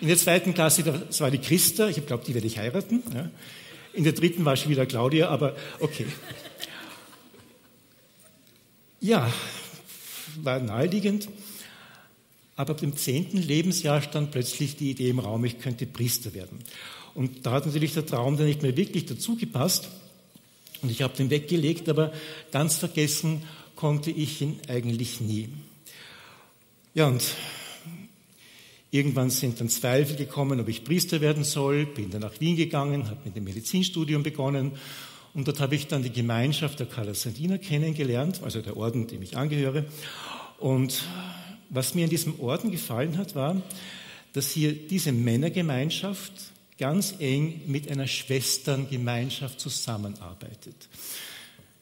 In 0.00 0.06
der 0.06 0.16
zweiten 0.16 0.54
Klasse, 0.54 0.84
das 0.84 1.20
war 1.20 1.30
die 1.32 1.38
Christa, 1.38 1.88
ich 1.88 2.06
glaube, 2.06 2.24
die 2.24 2.34
werde 2.34 2.46
ich 2.46 2.58
heiraten. 2.58 3.02
Ja. 3.12 3.28
In 3.94 4.04
der 4.04 4.12
dritten 4.12 4.44
war 4.44 4.54
schon 4.56 4.70
wieder 4.70 4.86
Claudia, 4.86 5.28
aber 5.28 5.56
okay. 5.80 6.06
Ja, 9.00 9.32
war 10.36 10.60
naheliegend. 10.60 11.28
Aber 12.54 12.72
ab 12.72 12.78
dem 12.78 12.96
zehnten 12.96 13.38
Lebensjahr 13.38 14.02
stand 14.02 14.30
plötzlich 14.30 14.76
die 14.76 14.90
Idee 14.90 15.10
im 15.10 15.18
Raum, 15.18 15.44
ich 15.44 15.58
könnte 15.58 15.84
Priester 15.86 16.32
werden. 16.34 16.60
Und 17.18 17.44
da 17.44 17.50
hat 17.50 17.66
natürlich 17.66 17.94
der 17.94 18.06
Traum 18.06 18.36
dann 18.36 18.46
nicht 18.46 18.62
mehr 18.62 18.76
wirklich 18.76 19.04
dazu 19.06 19.34
gepasst. 19.34 19.88
Und 20.82 20.88
ich 20.92 21.02
habe 21.02 21.16
den 21.16 21.30
weggelegt, 21.30 21.88
aber 21.88 22.12
ganz 22.52 22.76
vergessen 22.76 23.42
konnte 23.74 24.12
ich 24.12 24.40
ihn 24.40 24.60
eigentlich 24.68 25.20
nie. 25.20 25.48
Ja, 26.94 27.08
und 27.08 27.24
irgendwann 28.92 29.30
sind 29.30 29.60
dann 29.60 29.68
Zweifel 29.68 30.14
gekommen, 30.14 30.60
ob 30.60 30.68
ich 30.68 30.84
Priester 30.84 31.20
werden 31.20 31.42
soll, 31.42 31.86
bin 31.86 32.12
dann 32.12 32.20
nach 32.20 32.38
Wien 32.38 32.54
gegangen, 32.54 33.10
habe 33.10 33.18
mit 33.24 33.34
dem 33.34 33.42
Medizinstudium 33.42 34.22
begonnen 34.22 34.70
und 35.34 35.48
dort 35.48 35.58
habe 35.58 35.74
ich 35.74 35.88
dann 35.88 36.04
die 36.04 36.12
Gemeinschaft 36.12 36.78
der 36.78 36.86
Kalasandiner 36.86 37.58
kennengelernt, 37.58 38.42
also 38.44 38.62
der 38.62 38.76
Orden, 38.76 39.08
dem 39.08 39.22
ich 39.22 39.36
angehöre. 39.36 39.86
Und 40.60 41.02
was 41.68 41.96
mir 41.96 42.04
in 42.04 42.10
diesem 42.10 42.38
Orden 42.38 42.70
gefallen 42.70 43.18
hat, 43.18 43.34
war, 43.34 43.60
dass 44.34 44.52
hier 44.52 44.72
diese 44.72 45.10
Männergemeinschaft 45.10 46.52
ganz 46.78 47.14
eng 47.18 47.62
mit 47.66 47.90
einer 47.90 48.06
Schwesterngemeinschaft 48.06 49.60
zusammenarbeitet. 49.60 50.88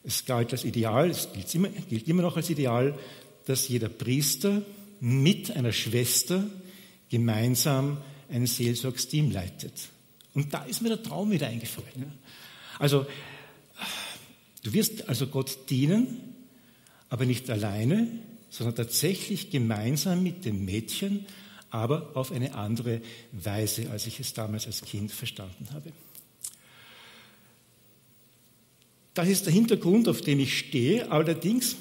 Es 0.03 0.25
galt 0.25 0.51
als 0.51 0.63
Ideal, 0.63 1.09
es 1.09 1.31
gilt 1.31 1.53
immer, 1.53 1.69
gilt 1.69 2.07
immer 2.07 2.23
noch 2.23 2.35
als 2.35 2.49
Ideal, 2.49 2.97
dass 3.45 3.67
jeder 3.67 3.89
Priester 3.89 4.63
mit 4.99 5.51
einer 5.51 5.71
Schwester 5.71 6.43
gemeinsam 7.09 7.97
ein 8.29 8.45
Seelsorgsteam 8.45 9.31
leitet. 9.31 9.73
Und 10.33 10.53
da 10.53 10.63
ist 10.63 10.81
mir 10.81 10.89
der 10.89 11.03
Traum 11.03 11.31
wieder 11.31 11.47
eingefallen. 11.47 12.13
Also, 12.79 13.05
du 14.63 14.73
wirst 14.73 15.07
also 15.07 15.27
Gott 15.27 15.69
dienen, 15.69 16.35
aber 17.09 17.25
nicht 17.25 17.49
alleine, 17.49 18.07
sondern 18.49 18.75
tatsächlich 18.75 19.49
gemeinsam 19.49 20.23
mit 20.23 20.45
dem 20.45 20.65
Mädchen, 20.65 21.25
aber 21.69 22.11
auf 22.15 22.31
eine 22.31 22.55
andere 22.55 23.01
Weise, 23.31 23.89
als 23.91 24.07
ich 24.07 24.19
es 24.19 24.33
damals 24.33 24.65
als 24.65 24.81
Kind 24.81 25.11
verstanden 25.11 25.67
habe. 25.73 25.91
Das 29.13 29.27
ist 29.27 29.45
der 29.45 29.53
Hintergrund, 29.53 30.07
auf 30.07 30.21
dem 30.21 30.39
ich 30.39 30.57
stehe. 30.57 31.11
Allerdings 31.11 31.75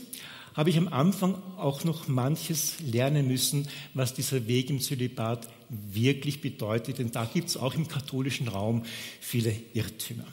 habe 0.55 0.71
ich 0.71 0.79
am 0.79 0.89
Anfang 0.89 1.35
auch 1.59 1.85
noch 1.85 2.09
manches 2.09 2.81
lernen 2.81 3.29
müssen, 3.29 3.69
was 3.93 4.15
dieser 4.15 4.47
Weg 4.49 4.71
im 4.71 4.81
Zölibat 4.81 5.49
wirklich 5.69 6.41
bedeutet. 6.41 6.99
Denn 6.99 7.11
da 7.11 7.27
gibt 7.27 7.51
es 7.51 7.59
auch 7.59 7.75
im 7.75 7.89
katholischen 7.89 8.49
Raum 8.49 8.85
viele 9.21 9.55
Irrtümer. 9.75 10.25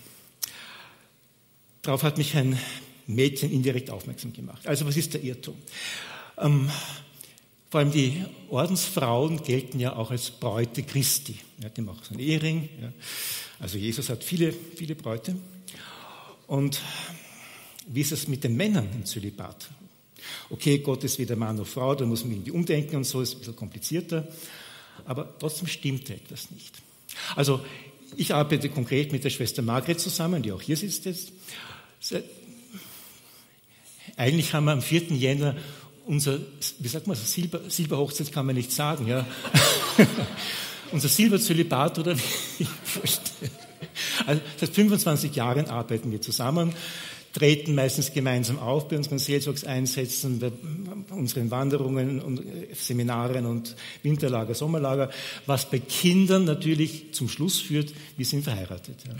Darauf 1.81 2.03
hat 2.03 2.17
mich 2.17 2.37
ein 2.37 2.57
Mädchen 3.05 3.51
indirekt 3.51 3.89
aufmerksam 3.89 4.31
gemacht. 4.31 4.65
Also 4.65 4.85
was 4.85 4.95
ist 4.95 5.13
der 5.13 5.23
Irrtum? 5.23 5.57
Ähm, 6.37 6.69
vor 7.73 7.79
allem 7.79 7.91
die 7.91 8.23
Ordensfrauen 8.51 9.41
gelten 9.41 9.79
ja 9.79 9.95
auch 9.95 10.11
als 10.11 10.29
Bräute 10.29 10.83
Christi. 10.83 11.39
Er 11.59 11.71
hat 11.71 11.79
auch 11.79 12.03
so 12.03 12.11
einen 12.11 12.19
Ehering. 12.19 12.69
Ja. 12.79 12.93
Also 13.59 13.79
Jesus 13.79 14.09
hat 14.09 14.23
viele, 14.23 14.53
viele 14.53 14.93
Bräute. 14.93 15.35
Und 16.45 16.79
wie 17.87 18.01
ist 18.01 18.11
es 18.11 18.27
mit 18.27 18.43
den 18.43 18.55
Männern 18.55 18.87
im 18.93 19.05
Zölibat? 19.05 19.71
Okay, 20.51 20.77
Gott 20.77 21.03
ist 21.03 21.17
weder 21.17 21.35
Mann 21.35 21.55
noch 21.55 21.65
Frau, 21.65 21.95
da 21.95 22.05
muss 22.05 22.23
man 22.23 22.33
irgendwie 22.33 22.51
umdenken 22.51 22.95
und 22.97 23.05
so, 23.05 23.21
ist 23.21 23.33
ein 23.33 23.39
bisschen 23.39 23.55
komplizierter. 23.55 24.27
Aber 25.05 25.33
trotzdem 25.39 25.65
stimmt 25.65 26.11
etwas 26.11 26.51
nicht. 26.51 26.75
Also, 27.35 27.59
ich 28.15 28.35
arbeite 28.35 28.69
konkret 28.69 29.11
mit 29.11 29.23
der 29.23 29.31
Schwester 29.31 29.63
Margret 29.63 29.99
zusammen, 29.99 30.43
die 30.43 30.51
auch 30.51 30.61
hier 30.61 30.77
sitzt 30.77 31.05
jetzt. 31.05 31.31
Eigentlich 34.15 34.53
haben 34.53 34.65
wir 34.65 34.73
am 34.73 34.83
4. 34.83 35.05
Jänner 35.13 35.55
unser, 36.05 36.39
wie 36.79 36.87
sagt 36.87 37.07
man, 37.07 37.15
Silber, 37.15 37.61
Silberhochzeit 37.67 38.31
kann 38.31 38.45
man 38.45 38.55
nicht 38.55 38.71
sagen, 38.71 39.07
ja. 39.07 39.25
unser 40.91 41.07
Silberzölibat 41.07 41.99
oder 41.99 42.17
wie 42.17 42.21
ich 43.03 43.19
Also 44.25 44.41
seit 44.57 44.69
25 44.69 45.35
Jahren 45.35 45.67
arbeiten 45.67 46.11
wir 46.11 46.21
zusammen 46.21 46.73
treten 47.33 47.73
meistens 47.73 48.13
gemeinsam 48.13 48.59
auf 48.59 48.87
bei 48.87 48.95
unseren 48.95 49.17
Seelsorgseinsätzen, 49.17 50.39
bei 50.39 50.51
unseren 51.09 51.49
Wanderungen 51.51 52.21
und 52.21 52.39
äh, 52.39 52.73
Seminaren 52.73 53.45
und 53.47 53.75
Winterlager, 54.03 54.53
Sommerlager, 54.53 55.09
was 55.47 55.69
bei 55.69 55.79
Kindern 55.79 56.45
natürlich 56.45 57.13
zum 57.13 57.27
Schluss 57.27 57.59
führt, 57.59 57.91
wir 58.17 58.25
sind 58.25 58.43
verheiratet. 58.43 58.97
Ja. 59.07 59.15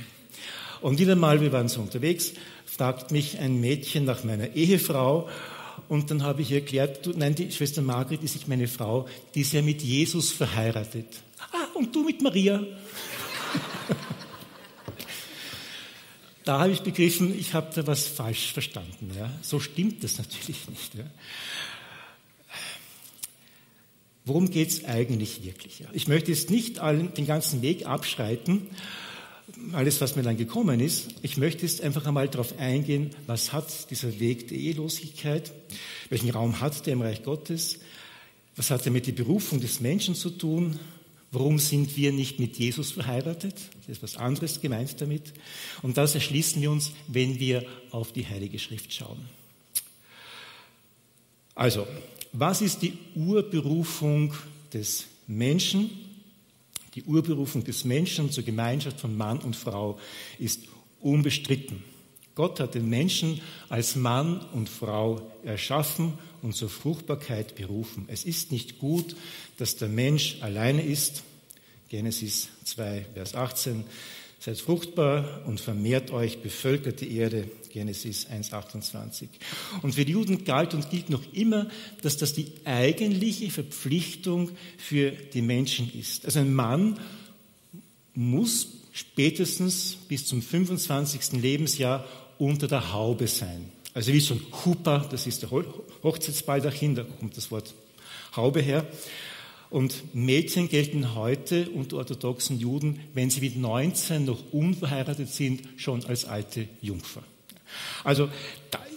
Und 0.81 0.99
wieder 0.99 1.15
mal, 1.15 1.41
wir 1.41 1.51
waren 1.51 1.67
so 1.69 1.81
unterwegs, 1.81 2.33
fragt 2.65 3.11
mich 3.11 3.39
ein 3.39 3.59
Mädchen 3.59 4.05
nach 4.05 4.23
meiner 4.23 4.55
Ehefrau 4.55 5.27
und 5.89 6.11
dann 6.11 6.23
habe 6.23 6.41
ich 6.41 6.51
erklärt, 6.51 7.05
du, 7.05 7.11
nein, 7.15 7.35
die 7.35 7.51
Schwester 7.51 7.81
Margret 7.81 8.23
ist 8.23 8.35
nicht 8.35 8.47
meine 8.47 8.67
Frau, 8.67 9.07
die 9.35 9.41
ist 9.41 9.53
ja 9.53 9.61
mit 9.61 9.81
Jesus 9.81 10.31
verheiratet. 10.31 11.07
Ah, 11.51 11.67
und 11.75 11.95
du 11.95 12.03
mit 12.03 12.21
Maria? 12.21 12.63
Da 16.45 16.59
habe 16.59 16.71
ich 16.71 16.81
begriffen, 16.81 17.37
ich 17.39 17.53
habe 17.53 17.73
da 17.73 17.87
was 17.87 18.05
falsch 18.05 18.51
verstanden. 18.51 19.11
Ja. 19.17 19.31
So 19.41 19.61
stimmt 19.61 20.03
das 20.03 20.17
natürlich 20.17 20.67
nicht. 20.67 20.93
Ja. 20.95 21.05
Worum 24.25 24.49
geht 24.49 24.69
es 24.69 24.85
eigentlich 24.85 25.43
wirklich? 25.43 25.85
Ich 25.93 26.07
möchte 26.07 26.31
jetzt 26.31 26.49
nicht 26.49 26.79
allen, 26.79 27.13
den 27.13 27.27
ganzen 27.27 27.61
Weg 27.61 27.85
abschreiten, 27.85 28.67
alles, 29.73 30.01
was 30.01 30.15
mir 30.15 30.23
dann 30.23 30.37
gekommen 30.37 30.79
ist. 30.79 31.15
Ich 31.21 31.37
möchte 31.37 31.63
jetzt 31.63 31.81
einfach 31.81 32.05
einmal 32.05 32.27
darauf 32.27 32.57
eingehen, 32.59 33.11
was 33.27 33.53
hat 33.53 33.89
dieser 33.91 34.19
Weg 34.19 34.47
der 34.47 34.57
Ehelosigkeit, 34.57 35.51
welchen 36.09 36.29
Raum 36.29 36.59
hat 36.59 36.85
der 36.85 36.93
im 36.93 37.01
Reich 37.01 37.23
Gottes, 37.23 37.79
was 38.55 38.71
hat 38.71 38.85
er 38.85 38.91
mit 38.91 39.07
der 39.07 39.13
Berufung 39.13 39.59
des 39.59 39.79
Menschen 39.79 40.15
zu 40.15 40.29
tun, 40.29 40.79
Warum 41.33 41.57
sind 41.57 41.97
wir 41.97 42.11
nicht 42.11 42.39
mit 42.39 42.59
Jesus 42.59 42.91
verheiratet? 42.91 43.55
Das 43.79 43.97
ist 43.97 44.03
was 44.03 44.17
anderes 44.17 44.61
gemeint 44.61 45.01
damit. 45.01 45.33
Und 45.81 45.97
das 45.97 46.13
erschließen 46.13 46.61
wir 46.61 46.69
uns, 46.69 46.91
wenn 47.07 47.39
wir 47.39 47.65
auf 47.89 48.13
die 48.13 48.27
Heilige 48.27 48.59
Schrift 48.59 48.93
schauen. 48.93 49.17
Also, 51.55 51.87
was 52.33 52.61
ist 52.61 52.83
die 52.83 52.93
Urberufung 53.15 54.35
des 54.73 55.05
Menschen? 55.25 55.89
Die 56.95 57.03
Urberufung 57.03 57.63
des 57.63 57.85
Menschen 57.85 58.31
zur 58.31 58.43
Gemeinschaft 58.43 58.99
von 58.99 59.15
Mann 59.17 59.39
und 59.39 59.55
Frau 59.55 59.99
ist 60.39 60.61
unbestritten. 60.99 61.83
Gott 62.35 62.59
hat 62.59 62.73
den 62.73 62.89
Menschen 62.89 63.41
als 63.69 63.95
Mann 63.95 64.41
und 64.53 64.69
Frau 64.69 65.31
erschaffen 65.43 66.13
und 66.41 66.55
zur 66.55 66.69
Fruchtbarkeit 66.69 67.55
berufen. 67.55 68.05
Es 68.07 68.25
ist 68.25 68.51
nicht 68.51 68.79
gut, 68.79 69.15
dass 69.57 69.75
der 69.75 69.87
Mensch 69.87 70.37
alleine 70.41 70.81
ist. 70.81 71.23
Genesis 71.89 72.49
2, 72.63 73.05
Vers 73.13 73.35
18. 73.35 73.83
Seid 74.43 74.59
fruchtbar 74.59 75.43
und 75.45 75.61
vermehrt 75.61 76.11
euch, 76.11 76.39
bevölkert 76.39 76.99
die 76.99 77.15
Erde. 77.15 77.49
Genesis 77.71 78.27
1, 78.29 78.51
28. 78.51 79.29
Und 79.81 79.95
für 79.95 80.03
die 80.03 80.11
Juden 80.11 80.43
galt 80.43 80.73
und 80.73 80.89
gilt 80.89 81.09
noch 81.09 81.21
immer, 81.31 81.69
dass 82.01 82.17
das 82.17 82.33
die 82.33 82.51
eigentliche 82.65 83.49
Verpflichtung 83.49 84.51
für 84.77 85.11
die 85.11 85.41
Menschen 85.41 85.89
ist. 85.97 86.25
Also 86.25 86.39
ein 86.39 86.53
Mann 86.53 86.99
muss 88.15 88.67
spätestens 88.91 89.95
bis 90.09 90.25
zum 90.25 90.41
25. 90.41 91.41
Lebensjahr 91.41 92.05
unter 92.37 92.67
der 92.67 92.91
Haube 92.91 93.29
sein. 93.29 93.69
Also 93.93 94.11
wie 94.11 94.19
so 94.19 94.33
ein 94.33 94.45
Hupa, 94.65 95.07
das 95.09 95.25
ist 95.25 95.43
der 95.43 95.51
Hochzeitsbaldachin, 95.51 96.95
da 96.95 97.03
kommt 97.03 97.37
das 97.37 97.49
Wort 97.49 97.73
Haube 98.35 98.59
her. 98.59 98.85
Und 99.73 100.13
Mädchen 100.13 100.69
gelten 100.69 101.15
heute 101.15 101.67
unter 101.71 101.97
orthodoxen 101.97 102.59
Juden, 102.59 102.99
wenn 103.15 103.31
sie 103.31 103.41
mit 103.41 103.57
19 103.57 104.23
noch 104.23 104.37
unverheiratet 104.51 105.29
sind, 105.29 105.63
schon 105.77 106.05
als 106.05 106.25
alte 106.25 106.67
Jungfer. 106.79 107.23
Also 108.03 108.29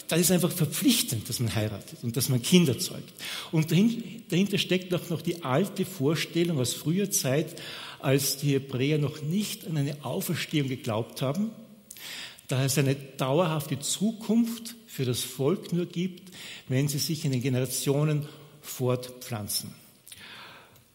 da, 0.08 0.16
ist 0.16 0.30
einfach 0.30 0.52
verpflichtend, 0.52 1.30
dass 1.30 1.40
man 1.40 1.54
heiratet 1.54 2.00
und 2.02 2.18
dass 2.18 2.28
man 2.28 2.42
Kinder 2.42 2.78
zeugt. 2.78 3.10
Und 3.52 3.70
dahinter 3.70 4.58
steckt 4.58 4.92
auch 4.92 5.08
noch 5.08 5.22
die 5.22 5.44
alte 5.44 5.86
Vorstellung 5.86 6.58
aus 6.58 6.74
früher 6.74 7.10
Zeit, 7.10 7.58
als 8.00 8.36
die 8.36 8.52
Hebräer 8.52 8.98
noch 8.98 9.22
nicht 9.22 9.66
an 9.66 9.78
eine 9.78 10.04
Auferstehung 10.04 10.68
geglaubt 10.68 11.22
haben, 11.22 11.52
da 12.48 12.62
es 12.62 12.76
eine 12.76 12.96
dauerhafte 12.96 13.78
Zukunft 13.78 14.74
für 14.86 15.06
das 15.06 15.22
Volk 15.22 15.72
nur 15.72 15.86
gibt, 15.86 16.34
wenn 16.68 16.86
sie 16.86 16.98
sich 16.98 17.24
in 17.24 17.32
den 17.32 17.40
Generationen 17.40 18.28
fortpflanzen. 18.60 19.85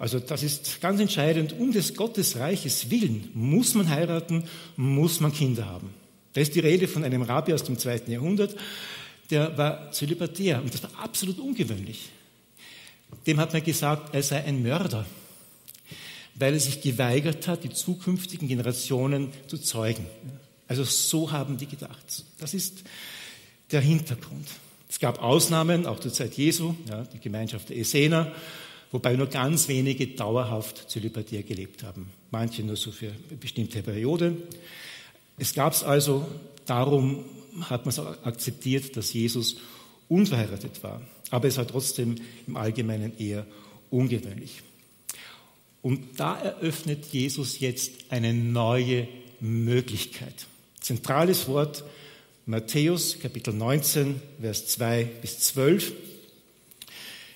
Also 0.02 0.18
das 0.18 0.42
ist 0.42 0.82
ganz 0.82 1.00
entscheidend. 1.00 1.54
Um 1.54 1.72
des 1.72 1.94
Gottesreiches 1.94 2.90
willen 2.90 3.30
muss 3.36 3.76
man 3.76 3.88
heiraten, 3.88 4.46
muss 4.76 5.20
man 5.20 5.32
Kinder 5.32 5.68
haben. 5.68 5.94
Da 6.34 6.42
ist 6.42 6.56
die 6.56 6.60
Rede 6.60 6.88
von 6.88 7.04
einem 7.04 7.22
Rabbi 7.22 7.54
aus 7.54 7.64
dem 7.64 7.78
zweiten 7.78 8.12
Jahrhundert, 8.12 8.56
der 9.30 9.56
war 9.60 9.92
zölibatär 9.92 10.60
und 10.60 10.74
das 10.74 10.82
war 10.82 10.90
absolut 11.04 11.38
ungewöhnlich. 11.38 12.10
Dem 13.28 13.40
hat 13.40 13.54
man 13.54 13.64
gesagt, 13.64 14.16
er 14.16 14.24
sei 14.24 14.44
ein 14.44 14.64
Mörder, 14.64 15.06
weil 16.34 16.56
er 16.56 16.60
sich 16.60 16.82
geweigert 16.82 17.48
hat, 17.48 17.64
die 17.64 17.70
zukünftigen 17.70 18.48
Generationen 18.48 19.30
zu 19.46 19.60
zeugen. 19.60 20.08
Also 20.68 20.84
so 20.84 21.32
haben 21.32 21.58
die 21.58 21.68
gedacht. 21.68 22.26
Das 22.40 22.56
ist 22.56 22.82
der 23.70 23.82
Hintergrund. 23.82 24.48
Es 24.90 24.98
gab 24.98 25.22
Ausnahmen, 25.22 25.86
auch 25.86 26.00
zur 26.00 26.12
Zeit 26.12 26.34
Jesu, 26.34 26.74
ja, 26.90 27.04
die 27.04 27.20
Gemeinschaft 27.20 27.70
der 27.70 27.78
Essener, 27.78 28.34
wobei 28.92 29.16
nur 29.16 29.28
ganz 29.28 29.68
wenige 29.68 30.08
dauerhaft 30.08 30.90
zölibatär 30.90 31.44
gelebt 31.44 31.84
haben, 31.84 32.10
manche 32.30 32.64
nur 32.64 32.76
so 32.76 32.92
für 32.92 33.08
eine 33.08 33.38
bestimmte 33.38 33.82
Periode. 33.82 34.38
Es 35.38 35.54
gab 35.54 35.74
es 35.74 35.84
also, 35.84 36.28
darum 36.66 37.26
hat 37.62 37.86
man 37.86 37.90
es 37.90 38.00
akzeptiert, 38.00 38.96
dass 38.96 39.14
Jesus 39.14 39.58
unverheiratet 40.08 40.84
war. 40.84 41.02
Aber 41.30 41.48
es 41.48 41.58
war 41.58 41.68
trotzdem 41.68 42.16
im 42.48 42.58
Allgemeinen 42.58 43.18
eher 43.18 43.46
ungewöhnlich. 43.90 44.62
Und 45.82 46.20
da 46.20 46.38
eröffnet 46.40 47.06
Jesus 47.12 47.60
jetzt 47.60 47.92
eine 48.10 48.34
neue 48.34 49.08
Möglichkeit. 49.40 50.48
Zentrales 50.80 51.48
Wort 51.48 51.84
Matthäus 52.46 53.20
Kapitel 53.20 53.54
19, 53.54 54.22
Vers 54.42 54.68
2 54.68 55.04
bis 55.22 55.40
12. 55.40 55.94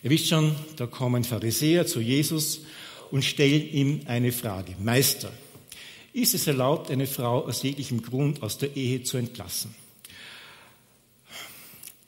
Ihr 0.05 0.11
wisst 0.11 0.27
schon, 0.27 0.55
da 0.75 0.85
kommen 0.85 1.23
Pharisäer 1.23 1.87
zu 1.87 1.99
Jesus 1.99 2.61
und 3.09 3.25
stellen 3.25 3.67
ihm 3.71 4.01
eine 4.05 4.31
Frage. 4.31 4.75
Meister, 4.79 5.31
ist 6.13 6.35
es 6.35 6.45
erlaubt, 6.45 6.91
eine 6.91 7.07
Frau 7.07 7.43
aus 7.43 7.63
jeglichem 7.63 8.03
Grund 8.03 8.43
aus 8.43 8.59
der 8.59 8.75
Ehe 8.75 9.01
zu 9.01 9.17
entlassen? 9.17 9.73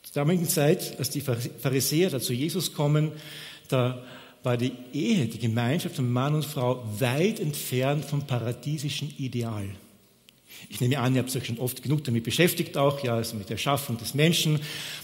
Zur 0.04 0.14
damaligen 0.14 0.48
Zeit, 0.48 1.00
als 1.00 1.10
die 1.10 1.22
Pharisäer 1.22 2.12
da 2.12 2.20
zu 2.20 2.34
Jesus 2.34 2.72
kommen, 2.72 3.14
da 3.68 4.06
war 4.44 4.58
die 4.58 4.74
Ehe, 4.94 5.26
die 5.26 5.40
Gemeinschaft 5.40 5.96
von 5.96 6.14
Mann 6.14 6.36
und 6.36 6.46
Frau 6.46 6.88
weit 7.00 7.40
entfernt 7.40 8.06
vom 8.06 8.28
paradiesischen 8.28 9.12
Ideal. 9.18 9.70
Ich 10.70 10.80
nehme 10.82 11.00
an, 11.00 11.16
ihr 11.16 11.24
habt 11.24 11.36
euch 11.36 11.48
schon 11.48 11.58
oft 11.58 11.82
genug 11.82 12.04
damit 12.04 12.26
beschäftigt, 12.26 12.78
auch 12.78 13.04
ja, 13.04 13.16
also 13.16 13.36
mit 13.38 13.50
der 13.50 13.58
Schaffung 13.58 13.98
des 13.98 14.14
Menschen, 14.14 14.60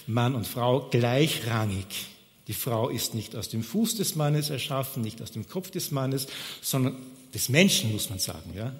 Mann 0.06 0.36
und 0.36 0.46
Frau 0.46 0.90
gleichrangig. 0.92 2.13
Die 2.48 2.54
Frau 2.54 2.90
ist 2.90 3.16
nicht 3.16 3.36
aus 3.36 3.50
dem 3.50 3.64
Fuß 3.64 3.96
des 3.96 4.16
Mannes 4.16 4.50
erschaffen, 4.50 5.02
nicht 5.02 5.22
aus 5.22 5.32
dem 5.32 5.48
Kopf 5.48 5.72
des 5.72 5.92
Mannes, 5.92 6.28
sondern 6.62 6.98
des 7.34 7.50
Menschen, 7.50 7.92
muss 7.92 8.10
man 8.10 8.20
sagen, 8.20 8.54
ja, 8.56 8.74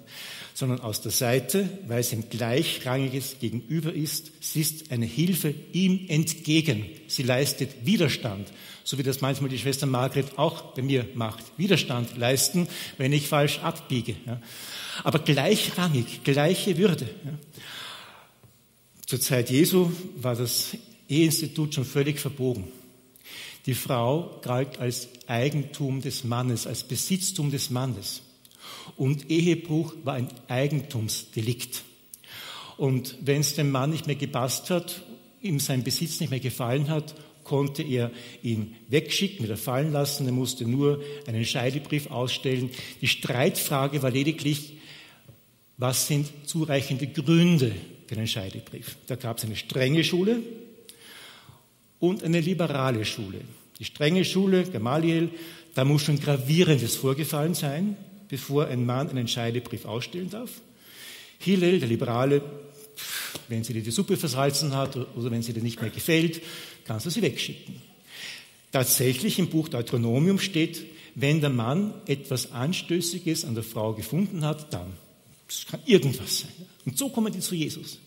sondern 0.54 0.80
aus 0.80 1.00
der 1.00 1.10
Seite, 1.10 1.68
weil 1.88 2.04
sie 2.04 2.16
ein 2.16 2.30
gleichrangiges 2.30 3.36
Gegenüber 3.40 3.92
ist. 3.92 4.30
Sie 4.40 4.60
ist 4.60 4.92
eine 4.92 5.06
Hilfe 5.06 5.52
ihm 5.72 6.04
entgegen. 6.08 6.86
Sie 7.08 7.24
leistet 7.24 7.84
Widerstand, 7.84 8.52
so 8.84 8.96
wie 8.98 9.02
das 9.02 9.20
manchmal 9.20 9.50
die 9.50 9.58
Schwester 9.58 9.86
Margret 9.86 10.38
auch 10.38 10.74
bei 10.74 10.82
mir 10.82 11.06
macht. 11.14 11.42
Widerstand 11.56 12.16
leisten, 12.16 12.68
wenn 12.96 13.12
ich 13.12 13.26
falsch 13.26 13.58
abbiege. 13.60 14.14
Ja 14.24 14.40
aber 15.02 15.18
gleichrangig, 15.18 16.22
gleiche 16.22 16.76
Würde. 16.76 17.08
Zur 19.06 19.20
Zeit 19.20 19.50
Jesu 19.50 19.90
war 20.16 20.36
das 20.36 20.76
Eheinstitut 21.08 21.74
schon 21.74 21.84
völlig 21.84 22.20
verbogen. 22.20 22.68
Die 23.66 23.74
Frau 23.74 24.40
galt 24.42 24.78
als 24.78 25.08
Eigentum 25.26 26.02
des 26.02 26.24
Mannes, 26.24 26.66
als 26.66 26.84
Besitztum 26.84 27.50
des 27.50 27.70
Mannes. 27.70 28.20
Und 28.96 29.30
Ehebruch 29.30 29.94
war 30.04 30.14
ein 30.14 30.28
Eigentumsdelikt. 30.48 31.82
Und 32.76 33.16
wenn 33.22 33.40
es 33.40 33.54
dem 33.54 33.70
Mann 33.70 33.90
nicht 33.90 34.06
mehr 34.06 34.16
gepasst 34.16 34.70
hat, 34.70 35.02
ihm 35.40 35.60
sein 35.60 35.82
Besitz 35.82 36.20
nicht 36.20 36.30
mehr 36.30 36.40
gefallen 36.40 36.88
hat, 36.88 37.14
konnte 37.44 37.82
er 37.82 38.10
ihn 38.42 38.74
wegschicken, 38.88 39.44
wieder 39.44 39.56
fallen 39.56 39.92
lassen. 39.92 40.26
Er 40.26 40.32
musste 40.32 40.66
nur 40.66 41.02
einen 41.26 41.44
Scheidebrief 41.44 42.10
ausstellen. 42.10 42.70
Die 43.00 43.08
Streitfrage 43.08 44.02
war 44.02 44.10
lediglich, 44.10 44.78
was 45.76 46.06
sind 46.06 46.26
zureichende 46.46 47.06
Gründe 47.06 47.72
für 48.06 48.14
den 48.14 48.26
Scheidebrief? 48.26 48.96
Da 49.06 49.16
gab 49.16 49.38
es 49.38 49.44
eine 49.44 49.56
strenge 49.56 50.04
Schule 50.04 50.42
und 52.08 52.22
eine 52.22 52.40
liberale 52.40 53.04
Schule. 53.04 53.40
Die 53.78 53.84
strenge 53.84 54.24
Schule, 54.24 54.64
Gamaliel, 54.64 55.30
da 55.74 55.84
muss 55.84 56.02
schon 56.02 56.20
Gravierendes 56.20 56.96
vorgefallen 56.96 57.54
sein, 57.54 57.96
bevor 58.28 58.66
ein 58.66 58.86
Mann 58.86 59.10
einen 59.10 59.28
Scheidebrief 59.28 59.84
ausstellen 59.84 60.30
darf. 60.30 60.50
Hillel, 61.38 61.80
der 61.80 61.88
Liberale, 61.88 62.42
wenn 63.48 63.64
sie 63.64 63.72
dir 63.72 63.82
die 63.82 63.90
Suppe 63.90 64.16
versalzen 64.16 64.74
hat 64.74 64.96
oder 64.96 65.30
wenn 65.30 65.42
sie 65.42 65.52
dir 65.52 65.62
nicht 65.62 65.80
mehr 65.80 65.90
gefällt, 65.90 66.40
kannst 66.84 67.06
du 67.06 67.10
sie 67.10 67.22
wegschicken. 67.22 67.74
Tatsächlich 68.70 69.38
im 69.38 69.48
Buch 69.48 69.68
Deuteronomium 69.68 70.38
steht, 70.38 70.84
wenn 71.14 71.40
der 71.40 71.50
Mann 71.50 71.94
etwas 72.06 72.52
Anstößiges 72.52 73.44
an 73.44 73.54
der 73.54 73.62
Frau 73.62 73.92
gefunden 73.94 74.44
hat, 74.44 74.72
dann. 74.72 74.92
Das 75.46 75.66
kann 75.66 75.80
irgendwas 75.86 76.40
sein. 76.40 76.50
Und 76.84 76.98
so 76.98 77.08
kommen 77.08 77.32
die 77.32 77.40
zu 77.40 77.54
Jesus. 77.54 77.98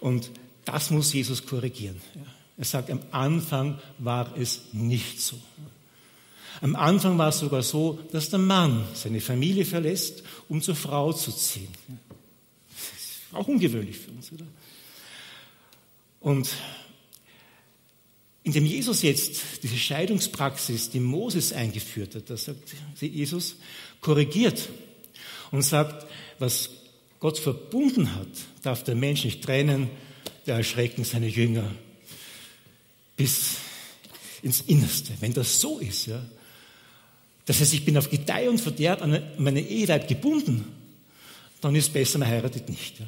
Und 0.00 0.30
das 0.64 0.90
muss 0.90 1.12
Jesus 1.12 1.44
korrigieren. 1.44 2.00
Er 2.58 2.64
sagt, 2.64 2.90
am 2.90 3.00
Anfang 3.12 3.78
war 3.98 4.36
es 4.36 4.62
nicht 4.72 5.20
so. 5.20 5.38
Am 6.60 6.74
Anfang 6.74 7.16
war 7.16 7.28
es 7.28 7.38
sogar 7.38 7.62
so, 7.62 8.00
dass 8.10 8.30
der 8.30 8.40
Mann 8.40 8.84
seine 8.94 9.20
Familie 9.20 9.64
verlässt, 9.64 10.24
um 10.48 10.60
zur 10.60 10.74
Frau 10.74 11.12
zu 11.12 11.30
ziehen. 11.30 11.68
Das 12.68 13.00
ist 13.00 13.20
auch 13.32 13.46
ungewöhnlich 13.46 13.96
für 13.96 14.10
uns, 14.10 14.32
oder? 14.32 14.44
Und 16.20 16.48
indem 18.42 18.66
Jesus 18.66 19.02
jetzt 19.02 19.62
diese 19.62 19.76
Scheidungspraxis, 19.76 20.90
die 20.90 21.00
Moses 21.00 21.52
eingeführt 21.52 22.16
hat, 22.16 22.28
da 22.28 22.36
sagt 22.36 22.74
Jesus, 23.00 23.56
korrigiert 24.00 24.68
und 25.52 25.62
sagt, 25.62 26.06
was 26.40 26.70
Gott 27.20 27.38
verbunden 27.38 28.16
hat, 28.16 28.28
darf 28.62 28.82
der 28.82 28.96
Mensch 28.96 29.24
nicht 29.24 29.44
trennen, 29.44 29.90
der 30.46 30.56
erschrecken 30.56 31.04
seine 31.04 31.28
Jünger 31.28 31.70
bis 33.18 33.56
ins 34.40 34.62
Innerste. 34.62 35.12
Wenn 35.20 35.34
das 35.34 35.60
so 35.60 35.78
ist, 35.78 36.06
ja, 36.06 36.24
das 37.44 37.60
heißt, 37.60 37.74
ich 37.74 37.84
bin 37.84 37.96
auf 37.96 38.10
Gedeih 38.10 38.48
und 38.50 38.60
Verderb 38.60 39.02
an 39.02 39.22
meine 39.38 39.60
Eheleib 39.60 40.06
gebunden, 40.06 40.64
dann 41.62 41.74
ist 41.74 41.92
besser, 41.92 42.18
man 42.18 42.28
heiratet 42.28 42.68
nicht. 42.68 43.00
Ja. 43.00 43.06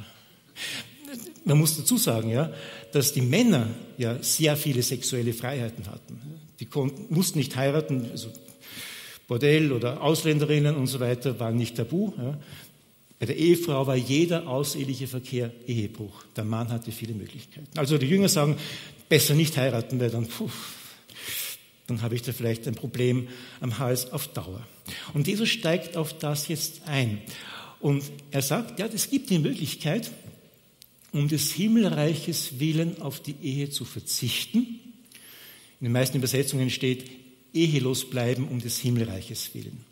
Man 1.44 1.58
muss 1.58 1.76
dazu 1.76 1.98
sagen, 1.98 2.30
ja, 2.30 2.50
dass 2.92 3.12
die 3.12 3.20
Männer 3.20 3.68
ja 3.98 4.22
sehr 4.22 4.56
viele 4.56 4.82
sexuelle 4.82 5.34
Freiheiten 5.34 5.86
hatten. 5.86 6.20
Die 6.58 6.66
konnten, 6.66 7.14
mussten 7.14 7.38
nicht 7.38 7.54
heiraten, 7.54 8.10
also 8.10 8.30
Bordell 9.28 9.72
oder 9.72 10.02
Ausländerinnen 10.02 10.74
und 10.74 10.86
so 10.86 11.00
weiter 11.00 11.38
waren 11.38 11.56
nicht 11.56 11.76
tabu. 11.76 12.12
Ja. 12.16 12.38
Bei 13.18 13.26
der 13.26 13.36
Ehefrau 13.36 13.86
war 13.86 13.96
jeder 13.96 14.48
auseheliche 14.48 15.06
Verkehr 15.06 15.52
Ehebruch. 15.66 16.24
Der 16.34 16.44
Mann 16.44 16.70
hatte 16.70 16.92
viele 16.92 17.12
Möglichkeiten. 17.12 17.68
Also 17.76 17.98
die 17.98 18.06
Jünger 18.06 18.30
sagen, 18.30 18.56
besser 19.10 19.34
nicht 19.34 19.58
heiraten, 19.58 20.00
weil 20.00 20.08
dann, 20.08 20.26
puh, 20.26 20.48
dann 21.86 22.00
habe 22.00 22.14
ich 22.14 22.22
da 22.22 22.32
vielleicht 22.32 22.66
ein 22.66 22.74
Problem 22.74 23.28
am 23.60 23.78
Hals 23.78 24.10
auf 24.12 24.28
Dauer. 24.28 24.66
Und 25.12 25.26
Jesus 25.26 25.50
steigt 25.50 25.98
auf 25.98 26.16
das 26.16 26.48
jetzt 26.48 26.82
ein. 26.86 27.20
Und 27.80 28.04
er 28.30 28.40
sagt, 28.40 28.78
ja, 28.78 28.86
es 28.86 29.10
gibt 29.10 29.28
die 29.28 29.40
Möglichkeit, 29.40 30.10
um 31.12 31.28
des 31.28 31.52
Himmelreiches 31.52 32.60
willen 32.60 33.02
auf 33.02 33.20
die 33.20 33.34
Ehe 33.42 33.68
zu 33.68 33.84
verzichten. 33.84 34.78
In 35.80 35.86
den 35.86 35.92
meisten 35.92 36.18
Übersetzungen 36.18 36.70
steht, 36.70 37.10
ehelos 37.52 38.08
bleiben 38.08 38.46
um 38.46 38.60
des 38.60 38.78
Himmelreiches 38.78 39.52
willen. 39.54 39.84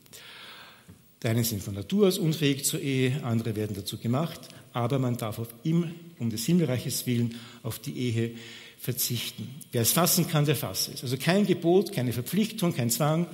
Die 1.20 1.26
einen 1.26 1.42
sind 1.42 1.64
von 1.64 1.74
Natur 1.74 2.06
aus 2.06 2.18
unfähig 2.18 2.64
zur 2.64 2.80
Ehe, 2.80 3.24
andere 3.24 3.56
werden 3.56 3.74
dazu 3.74 3.98
gemacht, 3.98 4.40
aber 4.72 5.00
man 5.00 5.16
darf 5.16 5.40
auf 5.40 5.48
ihm, 5.64 5.92
um 6.20 6.30
des 6.30 6.46
Himmelreiches 6.46 7.06
willen, 7.08 7.34
auf 7.64 7.80
die 7.80 7.96
Ehe 7.96 8.34
verzichten. 8.80 9.54
Wer 9.72 9.82
es 9.82 9.92
fassen 9.92 10.28
kann, 10.28 10.44
der 10.44 10.56
fasse 10.56 10.92
es. 10.92 11.02
Also 11.02 11.16
kein 11.16 11.46
Gebot, 11.46 11.92
keine 11.92 12.12
Verpflichtung, 12.12 12.74
kein 12.74 12.90
Zwang, 12.90 13.26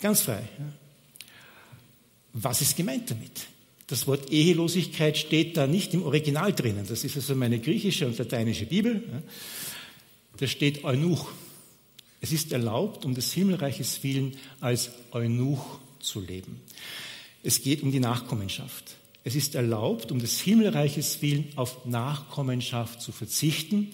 ganz 0.00 0.22
frei. 0.22 0.42
Was 2.32 2.60
ist 2.60 2.76
gemeint 2.76 3.10
damit? 3.10 3.46
Das 3.86 4.06
Wort 4.06 4.30
Ehelosigkeit 4.30 5.16
steht 5.16 5.56
da 5.56 5.66
nicht 5.66 5.94
im 5.94 6.02
Original 6.02 6.52
drinnen. 6.52 6.86
Das 6.88 7.04
ist 7.04 7.16
also 7.16 7.34
meine 7.34 7.58
griechische 7.58 8.06
und 8.06 8.16
lateinische 8.18 8.66
Bibel. 8.66 9.02
Da 10.38 10.46
steht 10.46 10.84
Eunuch. 10.84 11.30
Es 12.20 12.32
ist 12.32 12.52
erlaubt, 12.52 13.04
um 13.04 13.14
des 13.14 13.32
Himmelreiches 13.34 14.02
willen, 14.02 14.36
als 14.60 14.90
Eunuch 15.12 15.78
zu 16.00 16.20
leben. 16.20 16.60
Es 17.42 17.62
geht 17.62 17.82
um 17.82 17.92
die 17.92 18.00
Nachkommenschaft. 18.00 18.96
Es 19.22 19.34
ist 19.34 19.54
erlaubt, 19.54 20.10
um 20.10 20.18
des 20.18 20.40
Himmelreiches 20.40 21.20
willen 21.20 21.48
auf 21.56 21.84
Nachkommenschaft 21.84 23.02
zu 23.02 23.12
verzichten. 23.12 23.90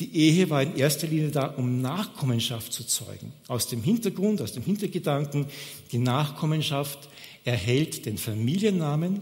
Die 0.00 0.16
Ehe 0.16 0.50
war 0.50 0.62
in 0.62 0.76
erster 0.76 1.06
Linie 1.06 1.30
da, 1.30 1.46
um 1.46 1.80
Nachkommenschaft 1.80 2.72
zu 2.72 2.84
zeugen. 2.84 3.32
Aus 3.46 3.68
dem 3.68 3.82
Hintergrund, 3.82 4.42
aus 4.42 4.52
dem 4.52 4.64
Hintergedanken, 4.64 5.46
die 5.92 5.98
Nachkommenschaft 5.98 7.08
erhält 7.44 8.06
den 8.06 8.18
Familiennamen, 8.18 9.20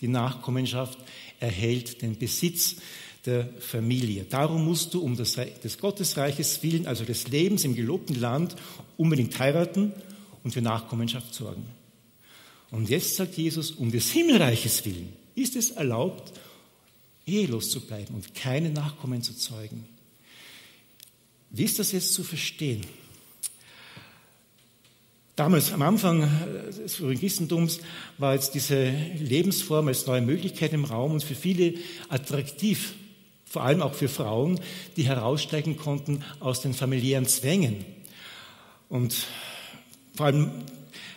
die 0.00 0.08
Nachkommenschaft 0.08 0.98
erhält 1.40 2.00
den 2.00 2.16
Besitz 2.16 2.76
der 3.26 3.48
Familie. 3.58 4.24
Darum 4.24 4.64
musst 4.64 4.94
du 4.94 5.00
um 5.00 5.14
des, 5.16 5.36
des 5.62 5.78
Gottesreiches 5.78 6.62
willen, 6.62 6.86
also 6.86 7.04
des 7.04 7.28
Lebens 7.28 7.64
im 7.64 7.74
gelobten 7.74 8.18
Land, 8.18 8.56
unbedingt 8.96 9.38
heiraten 9.38 9.92
und 10.42 10.52
für 10.52 10.62
Nachkommenschaft 10.62 11.34
sorgen. 11.34 11.66
Und 12.70 12.88
jetzt 12.88 13.16
sagt 13.16 13.36
Jesus, 13.36 13.72
um 13.72 13.90
des 13.90 14.10
Himmelreiches 14.10 14.84
willen 14.84 15.12
ist 15.34 15.54
es 15.54 15.70
erlaubt, 15.70 16.32
ehelos 17.26 17.70
zu 17.70 17.80
bleiben 17.80 18.14
und 18.14 18.34
keine 18.34 18.70
Nachkommen 18.70 19.22
zu 19.22 19.34
zeugen. 19.34 19.86
Wie 21.50 21.64
ist 21.64 21.78
das 21.78 21.92
jetzt 21.92 22.12
zu 22.12 22.22
verstehen? 22.24 22.82
Damals 25.38 25.72
am 25.72 25.82
Anfang 25.82 26.28
des 26.76 26.96
frühen 26.96 27.18
Christentums 27.18 27.78
war 28.18 28.34
jetzt 28.34 28.54
diese 28.54 28.90
Lebensform 29.20 29.86
als 29.86 30.04
neue 30.06 30.20
Möglichkeit 30.20 30.72
im 30.72 30.84
Raum 30.84 31.12
und 31.12 31.22
für 31.22 31.36
viele 31.36 31.74
attraktiv, 32.08 32.94
vor 33.44 33.62
allem 33.62 33.80
auch 33.80 33.94
für 33.94 34.08
Frauen, 34.08 34.58
die 34.96 35.04
heraussteigen 35.04 35.76
konnten 35.76 36.24
aus 36.40 36.60
den 36.60 36.74
familiären 36.74 37.26
Zwängen. 37.26 37.84
Und 38.88 39.14
vor 40.16 40.26
allem, 40.26 40.50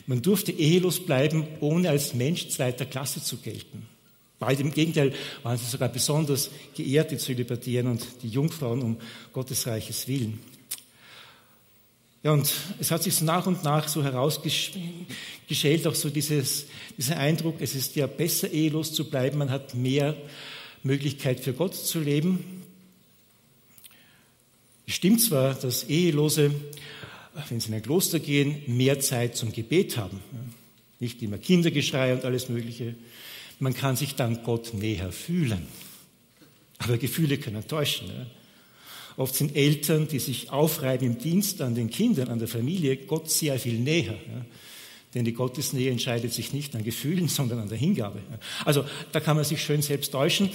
man 0.06 0.22
durfte 0.22 0.52
ehelos 0.52 1.04
bleiben, 1.04 1.48
ohne 1.60 1.90
als 1.90 2.14
Mensch 2.14 2.50
zweiter 2.50 2.86
Klasse 2.86 3.24
zu 3.24 3.38
gelten. 3.38 3.88
Bald 4.42 4.60
im 4.60 4.72
Gegenteil 4.72 5.14
waren 5.44 5.56
sie 5.56 5.68
sogar 5.68 5.88
besonders 5.90 6.50
geehrt, 6.76 7.12
die 7.12 7.18
Zölibatären 7.18 7.86
und 7.86 8.04
die 8.24 8.28
Jungfrauen 8.28 8.82
um 8.82 8.98
Gottes 9.34 9.68
Reiches 9.68 10.08
Willen. 10.08 10.40
Ja, 12.24 12.32
und 12.32 12.52
es 12.80 12.90
hat 12.90 13.04
sich 13.04 13.14
so 13.14 13.24
nach 13.24 13.46
und 13.46 13.64
nach 13.64 13.88
so 13.88 14.04
herausgeschält, 14.04 15.86
auch 15.86 15.94
so 15.94 16.10
dieses, 16.10 16.66
dieser 16.98 17.18
Eindruck, 17.18 17.58
es 17.60 17.76
ist 17.76 17.96
ja 17.96 18.08
besser, 18.08 18.50
ehelos 18.50 18.94
zu 18.94 19.08
bleiben, 19.08 19.38
man 19.38 19.52
hat 19.52 19.76
mehr 19.76 20.18
Möglichkeit 20.82 21.40
für 21.40 21.54
Gott 21.54 21.76
zu 21.76 22.00
leben. 22.00 22.64
Es 24.88 24.96
stimmt 24.96 25.22
zwar, 25.22 25.54
dass 25.54 25.84
Ehelose, 25.84 26.50
wenn 27.48 27.60
sie 27.60 27.68
in 27.68 27.76
ein 27.76 27.84
Kloster 27.84 28.20
gehen, 28.20 28.64
mehr 28.66 29.00
Zeit 29.02 29.36
zum 29.36 29.52
Gebet 29.52 29.98
haben. 29.98 30.20
Nicht 31.00 31.22
immer 31.22 31.38
Kindergeschrei 31.38 32.14
und 32.16 32.26
alles 32.26 32.50
Mögliche. 32.50 32.96
Man 33.62 33.76
kann 33.76 33.96
sich 33.96 34.16
dann 34.16 34.42
Gott 34.42 34.74
näher 34.74 35.12
fühlen. 35.12 35.68
Aber 36.80 36.98
Gefühle 36.98 37.38
können 37.38 37.68
täuschen. 37.68 38.10
Oft 39.18 39.36
sind 39.36 39.56
Eltern, 39.56 40.08
die 40.08 40.18
sich 40.18 40.50
aufreiben 40.50 41.06
im 41.06 41.18
Dienst 41.20 41.62
an 41.62 41.76
den 41.76 41.92
Kindern, 41.92 42.30
an 42.30 42.40
der 42.40 42.48
Familie, 42.48 42.98
Gott 42.98 43.30
sehr 43.30 43.60
viel 43.60 43.78
näher. 43.78 44.14
Ja. 44.14 44.46
Denn 45.14 45.26
die 45.26 45.34
Gottesnähe 45.34 45.92
entscheidet 45.92 46.34
sich 46.34 46.54
nicht 46.54 46.76
an 46.76 46.84
Gefühlen, 46.84 47.28
sondern 47.28 47.60
an 47.60 47.70
der 47.70 47.78
Hingabe. 47.78 48.20
Also 48.66 48.84
da 49.12 49.20
kann 49.20 49.36
man 49.36 49.46
sich 49.46 49.62
schön 49.62 49.84
selbst 49.84 50.12
täuschen. 50.12 50.50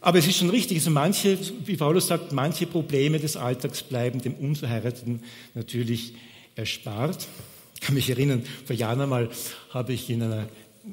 Aber 0.00 0.18
es 0.18 0.28
ist 0.28 0.38
schon 0.38 0.50
richtig, 0.50 0.78
also 0.78 0.90
manche, 0.90 1.36
wie 1.64 1.76
Paulus 1.76 2.06
sagt, 2.06 2.30
manche 2.30 2.66
Probleme 2.66 3.18
des 3.18 3.36
Alltags 3.36 3.82
bleiben 3.82 4.20
dem 4.20 4.34
Unverheirateten 4.34 5.20
natürlich 5.54 6.14
erspart. 6.54 7.26
Ich 7.74 7.80
kann 7.80 7.96
mich 7.96 8.08
erinnern, 8.08 8.44
vor 8.66 8.76
Jahren 8.76 9.00
einmal 9.00 9.30
habe 9.70 9.94
ich 9.94 10.08
in 10.10 10.22
einer 10.22 10.46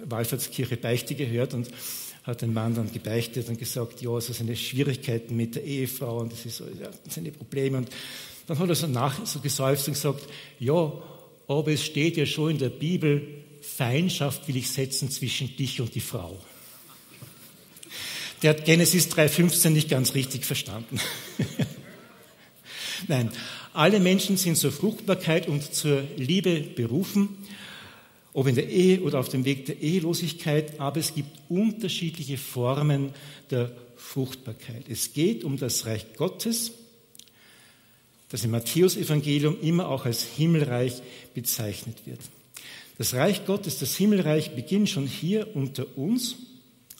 Wallfahrtskirche 0.05 0.77
Beichte 0.77 1.15
gehört 1.15 1.53
und 1.53 1.69
hat 2.23 2.43
ein 2.43 2.53
Mann 2.53 2.75
dann 2.75 2.91
gebeichtet 2.91 3.49
und 3.49 3.57
gesagt, 3.57 4.01
ja, 4.01 4.19
so 4.21 4.33
seine 4.33 4.55
Schwierigkeiten 4.55 5.35
mit 5.35 5.55
der 5.55 5.63
Ehefrau 5.63 6.19
und 6.19 6.31
das 6.31 6.45
ist 6.45 6.57
so, 6.57 6.65
ja, 6.65 6.89
seine 7.09 7.31
Probleme. 7.31 7.79
Und 7.79 7.89
dann 8.47 8.59
hat 8.59 8.69
er 8.69 8.75
so 8.75 8.87
nach, 8.87 9.25
so 9.25 9.39
geseufzt 9.39 9.87
und 9.87 9.95
gesagt, 9.95 10.27
ja, 10.59 10.93
aber 11.47 11.71
es 11.71 11.83
steht 11.83 12.17
ja 12.17 12.25
schon 12.25 12.51
in 12.51 12.57
der 12.59 12.69
Bibel, 12.69 13.27
Feindschaft 13.61 14.47
will 14.47 14.57
ich 14.57 14.69
setzen 14.69 15.09
zwischen 15.09 15.55
dich 15.55 15.81
und 15.81 15.93
die 15.95 15.99
Frau. 15.99 16.39
Der 18.41 18.51
hat 18.51 18.65
Genesis 18.65 19.07
3,15 19.09 19.69
nicht 19.69 19.89
ganz 19.89 20.15
richtig 20.15 20.45
verstanden. 20.45 20.99
Nein, 23.07 23.31
alle 23.73 23.99
Menschen 23.99 24.37
sind 24.37 24.57
zur 24.57 24.71
Fruchtbarkeit 24.71 25.47
und 25.47 25.73
zur 25.73 26.03
Liebe 26.17 26.61
berufen 26.61 27.29
ob 28.33 28.47
in 28.47 28.55
der 28.55 28.69
Ehe 28.69 29.01
oder 29.01 29.19
auf 29.19 29.29
dem 29.29 29.45
Weg 29.45 29.65
der 29.65 29.81
Ehelosigkeit, 29.81 30.79
aber 30.79 30.99
es 30.99 31.13
gibt 31.13 31.29
unterschiedliche 31.49 32.37
Formen 32.37 33.13
der 33.49 33.71
Fruchtbarkeit. 33.95 34.85
Es 34.89 35.13
geht 35.13 35.43
um 35.43 35.57
das 35.57 35.85
Reich 35.85 36.13
Gottes, 36.15 36.71
das 38.29 38.43
im 38.45 38.51
Matthäusevangelium 38.51 39.57
immer 39.61 39.89
auch 39.89 40.05
als 40.05 40.23
Himmelreich 40.23 41.01
bezeichnet 41.33 41.97
wird. 42.05 42.19
Das 42.97 43.13
Reich 43.13 43.45
Gottes, 43.45 43.79
das 43.79 43.95
Himmelreich 43.95 44.55
beginnt 44.55 44.89
schon 44.89 45.07
hier 45.07 45.55
unter 45.55 45.97
uns, 45.97 46.37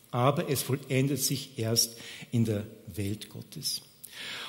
aber 0.10 0.50
es 0.50 0.62
vollendet 0.62 1.20
sich 1.20 1.58
erst 1.58 1.96
in 2.32 2.44
der 2.44 2.66
Welt 2.96 3.30
Gottes. 3.30 3.82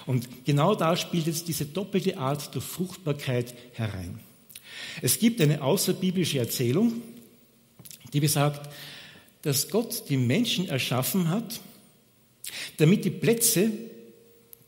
Und 0.06 0.44
genau 0.44 0.74
da 0.74 0.96
spielt 0.96 1.26
jetzt 1.26 1.46
diese 1.46 1.66
doppelte 1.66 2.18
Art 2.18 2.54
der 2.54 2.62
Fruchtbarkeit 2.62 3.54
herein. 3.74 4.18
Es 5.00 5.18
gibt 5.18 5.40
eine 5.40 5.62
außerbiblische 5.62 6.38
Erzählung, 6.38 7.02
die 8.12 8.20
besagt, 8.20 8.70
dass 9.42 9.68
Gott 9.68 10.04
die 10.08 10.16
Menschen 10.16 10.68
erschaffen 10.68 11.28
hat, 11.28 11.60
damit 12.76 13.04
die 13.04 13.10
Plätze, 13.10 13.70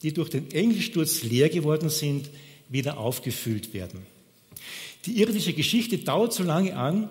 die 0.02 0.12
durch 0.12 0.30
den 0.30 0.50
Engelsturz 0.50 1.22
leer 1.22 1.48
geworden 1.48 1.88
sind, 1.88 2.28
wieder 2.68 2.98
aufgefüllt 2.98 3.72
werden. 3.72 4.00
Die 5.06 5.20
irdische 5.20 5.52
Geschichte 5.52 5.98
dauert 5.98 6.32
so 6.32 6.42
lange 6.42 6.76
an, 6.76 7.08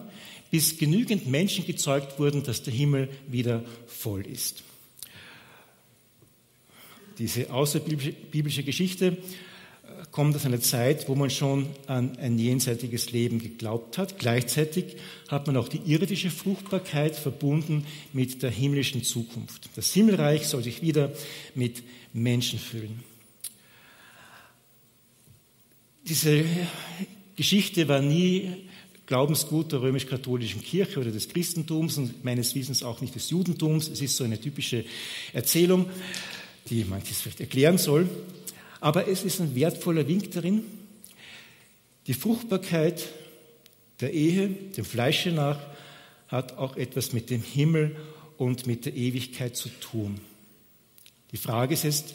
bis 0.51 0.77
genügend 0.77 1.27
Menschen 1.27 1.65
gezeugt 1.65 2.19
wurden, 2.19 2.43
dass 2.43 2.63
der 2.63 2.73
Himmel 2.73 3.09
wieder 3.27 3.63
voll 3.87 4.25
ist. 4.27 4.63
Diese 7.17 7.51
außerbiblische 7.51 8.63
Geschichte 8.63 9.17
kommt 10.13 10.35
aus 10.35 10.45
einer 10.45 10.61
Zeit, 10.61 11.09
wo 11.09 11.15
man 11.15 11.31
schon 11.31 11.65
an 11.87 12.17
ein 12.19 12.37
jenseitiges 12.37 13.11
Leben 13.11 13.39
geglaubt 13.39 13.97
hat. 13.97 14.19
Gleichzeitig 14.19 14.95
hat 15.27 15.47
man 15.47 15.57
auch 15.57 15.67
die 15.67 15.81
irdische 15.85 16.29
Fruchtbarkeit 16.29 17.15
verbunden 17.15 17.85
mit 18.13 18.43
der 18.43 18.51
himmlischen 18.51 19.03
Zukunft. 19.03 19.69
Das 19.75 19.91
Himmelreich 19.91 20.47
soll 20.47 20.63
sich 20.63 20.83
wieder 20.83 21.11
mit 21.55 21.81
Menschen 22.13 22.59
füllen. 22.59 23.03
Diese 26.07 26.45
Geschichte 27.35 27.87
war 27.87 28.01
nie 28.01 28.67
Glaubensgut 29.07 29.71
der 29.71 29.81
römisch-katholischen 29.81 30.61
Kirche 30.61 30.99
oder 30.99 31.09
des 31.09 31.27
Christentums 31.27 31.97
und 31.97 32.23
meines 32.23 32.53
Wissens 32.53 32.83
auch 32.83 33.01
nicht 33.01 33.15
des 33.15 33.31
Judentums. 33.31 33.87
Es 33.87 33.99
ist 33.99 34.15
so 34.15 34.25
eine 34.25 34.39
typische 34.39 34.85
Erzählung, 35.33 35.89
die 36.69 36.85
manches 36.85 37.21
vielleicht 37.21 37.39
erklären 37.39 37.79
soll. 37.79 38.07
Aber 38.83 39.07
es 39.07 39.23
ist 39.23 39.39
ein 39.39 39.55
wertvoller 39.55 40.09
Wink 40.09 40.31
darin, 40.31 40.61
die 42.05 42.13
Fruchtbarkeit 42.13 43.07
der 44.01 44.11
Ehe, 44.11 44.49
dem 44.49 44.83
Fleische 44.83 45.31
nach, 45.31 45.57
hat 46.27 46.57
auch 46.57 46.75
etwas 46.75 47.13
mit 47.13 47.29
dem 47.29 47.41
Himmel 47.41 47.95
und 48.35 48.67
mit 48.67 48.85
der 48.85 48.93
Ewigkeit 48.93 49.55
zu 49.55 49.69
tun. 49.69 50.19
Die 51.31 51.37
Frage 51.37 51.75
ist 51.75 51.85
jetzt, 51.85 52.13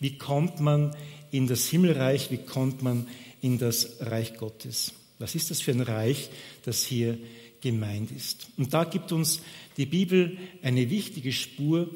wie 0.00 0.18
kommt 0.18 0.58
man 0.58 0.96
in 1.30 1.46
das 1.46 1.68
Himmelreich, 1.68 2.32
wie 2.32 2.38
kommt 2.38 2.82
man 2.82 3.06
in 3.40 3.58
das 3.58 4.00
Reich 4.00 4.34
Gottes? 4.34 4.94
Was 5.20 5.36
ist 5.36 5.52
das 5.52 5.60
für 5.60 5.70
ein 5.70 5.82
Reich, 5.82 6.30
das 6.64 6.84
hier 6.84 7.16
gemeint 7.60 8.10
ist? 8.10 8.48
Und 8.56 8.74
da 8.74 8.82
gibt 8.82 9.12
uns 9.12 9.40
die 9.76 9.86
Bibel 9.86 10.36
eine 10.62 10.90
wichtige 10.90 11.30
Spur, 11.32 11.88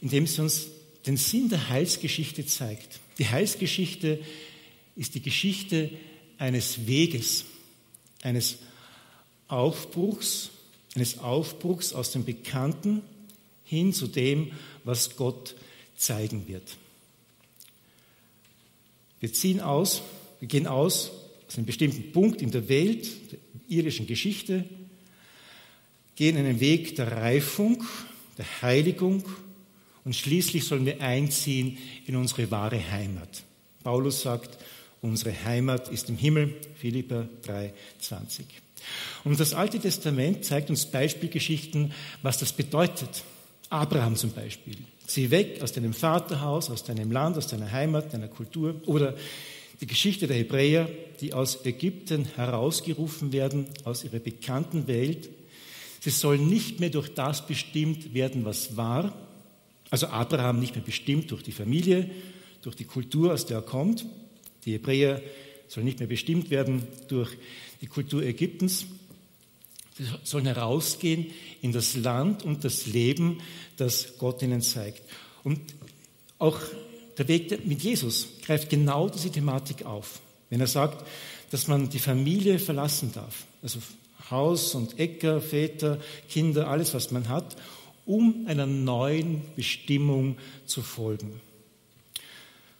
indem 0.00 0.26
sie 0.26 0.40
uns 0.40 0.68
den 1.04 1.18
Sinn 1.18 1.50
der 1.50 1.68
Heilsgeschichte 1.68 2.46
zeigt. 2.46 3.00
Die 3.18 3.28
Heilsgeschichte 3.28 4.20
ist 4.94 5.14
die 5.14 5.22
Geschichte 5.22 5.90
eines 6.38 6.86
Weges, 6.86 7.44
eines 8.22 8.58
Aufbruchs, 9.48 10.50
eines 10.94 11.18
Aufbruchs 11.18 11.92
aus 11.92 12.12
dem 12.12 12.24
Bekannten 12.24 13.02
hin 13.64 13.92
zu 13.92 14.06
dem, 14.06 14.52
was 14.84 15.16
Gott 15.16 15.54
zeigen 15.96 16.46
wird. 16.48 16.76
Wir 19.20 19.32
ziehen 19.32 19.60
aus, 19.60 20.02
wir 20.40 20.48
gehen 20.48 20.66
aus 20.66 21.10
aus 21.46 21.56
einem 21.56 21.66
bestimmten 21.66 22.12
Punkt 22.12 22.42
in 22.42 22.50
der 22.50 22.68
Welt, 22.68 23.08
der 23.32 23.38
irdischen 23.68 24.06
Geschichte, 24.06 24.64
gehen 26.16 26.36
einen 26.36 26.60
Weg 26.60 26.96
der 26.96 27.12
Reifung, 27.12 27.84
der 28.38 28.62
Heiligung 28.62 29.24
und 30.06 30.14
schließlich 30.14 30.64
sollen 30.64 30.86
wir 30.86 31.00
einziehen 31.00 31.78
in 32.06 32.14
unsere 32.14 32.48
wahre 32.52 32.80
Heimat. 32.92 33.42
Paulus 33.82 34.22
sagt, 34.22 34.56
unsere 35.02 35.34
Heimat 35.44 35.88
ist 35.88 36.08
im 36.08 36.16
Himmel, 36.16 36.54
Philippa 36.76 37.28
3,20. 37.44 38.44
Und 39.24 39.40
das 39.40 39.52
Alte 39.52 39.80
Testament 39.80 40.44
zeigt 40.44 40.70
uns 40.70 40.86
Beispielgeschichten, 40.86 41.92
was 42.22 42.38
das 42.38 42.52
bedeutet. 42.52 43.24
Abraham 43.68 44.14
zum 44.14 44.30
Beispiel. 44.30 44.76
Zieh 45.08 45.32
weg 45.32 45.60
aus 45.60 45.72
deinem 45.72 45.92
Vaterhaus, 45.92 46.70
aus 46.70 46.84
deinem 46.84 47.10
Land, 47.10 47.36
aus 47.36 47.48
deiner 47.48 47.72
Heimat, 47.72 48.14
deiner 48.14 48.28
Kultur. 48.28 48.80
Oder 48.86 49.16
die 49.80 49.88
Geschichte 49.88 50.28
der 50.28 50.36
Hebräer, 50.36 50.88
die 51.20 51.34
aus 51.34 51.66
Ägypten 51.66 52.26
herausgerufen 52.36 53.32
werden, 53.32 53.66
aus 53.82 54.04
ihrer 54.04 54.20
bekannten 54.20 54.86
Welt. 54.86 55.28
Sie 55.98 56.10
sollen 56.10 56.48
nicht 56.48 56.78
mehr 56.78 56.90
durch 56.90 57.12
das 57.12 57.44
bestimmt 57.44 58.14
werden, 58.14 58.44
was 58.44 58.76
war, 58.76 59.25
also 59.90 60.08
Abraham 60.08 60.58
nicht 60.60 60.74
mehr 60.74 60.84
bestimmt 60.84 61.30
durch 61.30 61.42
die 61.42 61.52
Familie, 61.52 62.10
durch 62.62 62.76
die 62.76 62.84
Kultur, 62.84 63.32
aus 63.32 63.46
der 63.46 63.58
er 63.58 63.62
kommt. 63.62 64.04
Die 64.64 64.72
Hebräer 64.72 65.22
sollen 65.68 65.86
nicht 65.86 65.98
mehr 65.98 66.08
bestimmt 66.08 66.50
werden 66.50 66.86
durch 67.08 67.36
die 67.80 67.86
Kultur 67.86 68.22
Ägyptens. 68.22 68.86
Sie 69.96 70.04
sollen 70.24 70.46
herausgehen 70.46 71.26
in 71.62 71.72
das 71.72 71.96
Land 71.96 72.44
und 72.44 72.64
das 72.64 72.86
Leben, 72.86 73.38
das 73.76 74.18
Gott 74.18 74.42
ihnen 74.42 74.60
zeigt. 74.60 75.02
Und 75.42 75.60
auch 76.38 76.58
der 77.16 77.28
Weg 77.28 77.66
mit 77.66 77.82
Jesus 77.82 78.28
greift 78.44 78.68
genau 78.68 79.08
diese 79.08 79.30
Thematik 79.30 79.86
auf. 79.86 80.20
Wenn 80.50 80.60
er 80.60 80.66
sagt, 80.66 81.06
dass 81.50 81.66
man 81.66 81.88
die 81.88 81.98
Familie 81.98 82.58
verlassen 82.58 83.12
darf. 83.12 83.46
Also 83.62 83.78
Haus 84.30 84.74
und 84.74 84.98
Äcker, 84.98 85.40
Väter, 85.40 85.98
Kinder, 86.28 86.68
alles, 86.68 86.92
was 86.92 87.10
man 87.10 87.28
hat, 87.28 87.56
um 88.06 88.46
einer 88.46 88.66
neuen 88.66 89.42
Bestimmung 89.56 90.38
zu 90.64 90.82
folgen. 90.82 91.40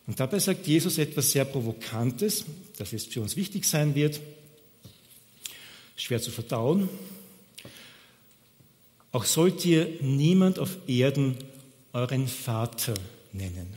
Und 0.07 0.21
dabei 0.21 0.39
sagt 0.39 0.67
Jesus 0.67 0.99
etwas 0.99 1.33
sehr 1.33 1.45
Provokantes, 1.45 2.45
das 2.79 2.93
jetzt 2.93 3.13
für 3.13 3.21
uns 3.21 3.37
wichtig 3.37 3.65
sein 3.65 3.95
wird, 3.95 4.21
schwer 5.97 6.23
zu 6.23 6.31
verdauen. 6.31 6.89
Auch 9.11 9.25
sollt 9.25 9.65
ihr 9.65 9.89
niemand 10.01 10.59
auf 10.59 10.77
Erden 10.87 11.37
euren 11.93 12.29
Vater 12.29 12.95
nennen. 13.33 13.75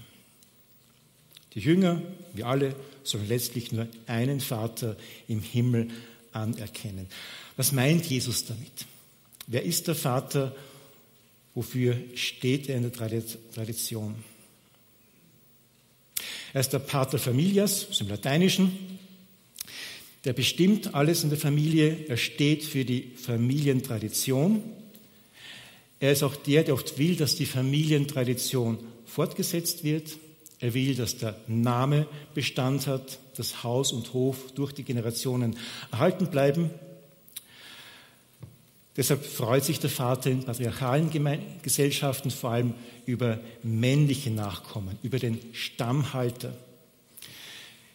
Die 1.56 1.62
Jünger, 1.62 2.02
wir 2.34 2.46
alle, 2.46 2.76
sollen 3.04 3.28
letztlich 3.28 3.72
nur 3.72 3.88
einen 4.06 4.40
Vater 4.40 4.98
im 5.28 5.42
Himmel 5.42 5.88
anerkennen. 6.32 7.08
Was 7.58 7.72
meint 7.72 8.06
Jesus 8.06 8.46
damit? 8.46 8.86
Wer 9.48 9.64
ist 9.64 9.88
der 9.88 9.96
Vater? 9.96 10.56
Wofür 11.60 11.98
steht 12.15 12.69
er 12.69 12.78
in 12.78 12.84
der 12.84 12.93
Tradition? 12.93 14.15
Er 16.54 16.62
ist 16.62 16.72
der 16.72 16.80
Pater 16.80 17.19
Familias, 17.19 17.89
aus 17.89 17.98
dem 17.98 18.08
Lateinischen. 18.08 18.72
Der 20.24 20.32
bestimmt 20.32 20.95
alles 20.95 21.26
in 21.26 21.30
der 21.32 21.38
Familie. 21.38 22.06
Er 22.08 22.15
steht 22.15 22.63
für 22.63 22.86
die 22.86 23.12
Familientradition. 23.22 24.63
Er 26.00 26.13
ist 26.13 26.24
auch 26.24 26.38
der, 26.38 26.63
der 26.63 26.76
oft 26.76 26.98
will, 26.98 27.17
dass 27.17 27.36
die 27.36 27.45
Familientradition 27.45 28.78
fortgesetzt 29.06 29.84
wird. 29.84 30.17
Er 30.62 30.74
will, 30.74 30.95
dass 30.95 31.17
der 31.17 31.36
Name 31.48 32.08
Bestand 32.34 32.88
hat, 32.88 33.19
dass 33.36 33.65
Haus 33.65 33.91
und 33.91 34.13
Hof 34.13 34.54
durch 34.56 34.72
die 34.72 34.84
Generationen 34.84 35.58
erhalten 35.91 36.28
bleiben. 36.28 36.69
Deshalb 39.00 39.26
freut 39.26 39.64
sich 39.64 39.80
der 39.80 39.90
Vater 39.90 40.30
in 40.30 40.44
patriarchalen 40.44 41.10
Gesellschaften 41.62 42.32
vor 42.32 42.50
allem 42.50 42.74
über 43.06 43.40
männliche 43.64 44.30
Nachkommen, 44.30 45.00
über 45.04 45.20
den 45.20 45.40
Stammhalter. 45.54 46.54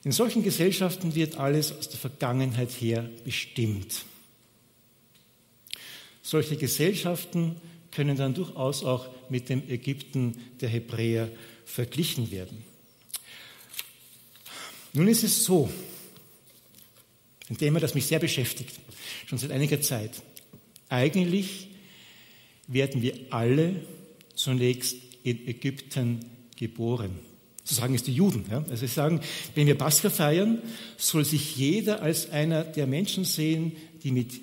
In 0.02 0.12
solchen 0.12 0.42
Gesellschaften 0.42 1.14
wird 1.14 1.36
alles 1.36 1.76
aus 1.76 1.90
der 1.90 1.98
Vergangenheit 1.98 2.70
her 2.70 3.06
bestimmt. 3.22 4.06
Solche 6.22 6.56
Gesellschaften 6.56 7.56
können 7.90 8.16
dann 8.16 8.32
durchaus 8.32 8.82
auch 8.82 9.06
mit 9.28 9.50
dem 9.50 9.68
Ägypten 9.68 10.38
der 10.62 10.70
Hebräer 10.70 11.28
verglichen 11.66 12.30
werden. 12.30 12.64
Nun 14.94 15.08
ist 15.08 15.22
es 15.22 15.44
so, 15.44 15.68
ein 17.50 17.58
Thema, 17.58 17.78
das 17.78 17.92
mich 17.92 18.06
sehr 18.06 18.20
beschäftigt, 18.20 18.80
schon 19.26 19.36
seit 19.36 19.50
einiger 19.50 19.82
Zeit. 19.82 20.22
Eigentlich 20.94 21.66
werden 22.68 23.02
wir 23.02 23.14
alle 23.30 23.74
zunächst 24.36 24.96
in 25.24 25.48
Ägypten 25.48 26.20
geboren. 26.56 27.10
So 27.64 27.74
sagen 27.74 27.96
es 27.96 28.04
die 28.04 28.12
Juden. 28.12 28.44
Ja? 28.48 28.58
Also 28.70 28.86
sie 28.86 28.92
sagen, 28.92 29.20
wenn 29.56 29.66
wir 29.66 29.74
Pascha 29.74 30.08
feiern, 30.08 30.62
soll 30.96 31.24
sich 31.24 31.56
jeder 31.56 32.00
als 32.00 32.30
einer 32.30 32.62
der 32.62 32.86
Menschen 32.86 33.24
sehen, 33.24 33.72
die 34.04 34.12
mit 34.12 34.40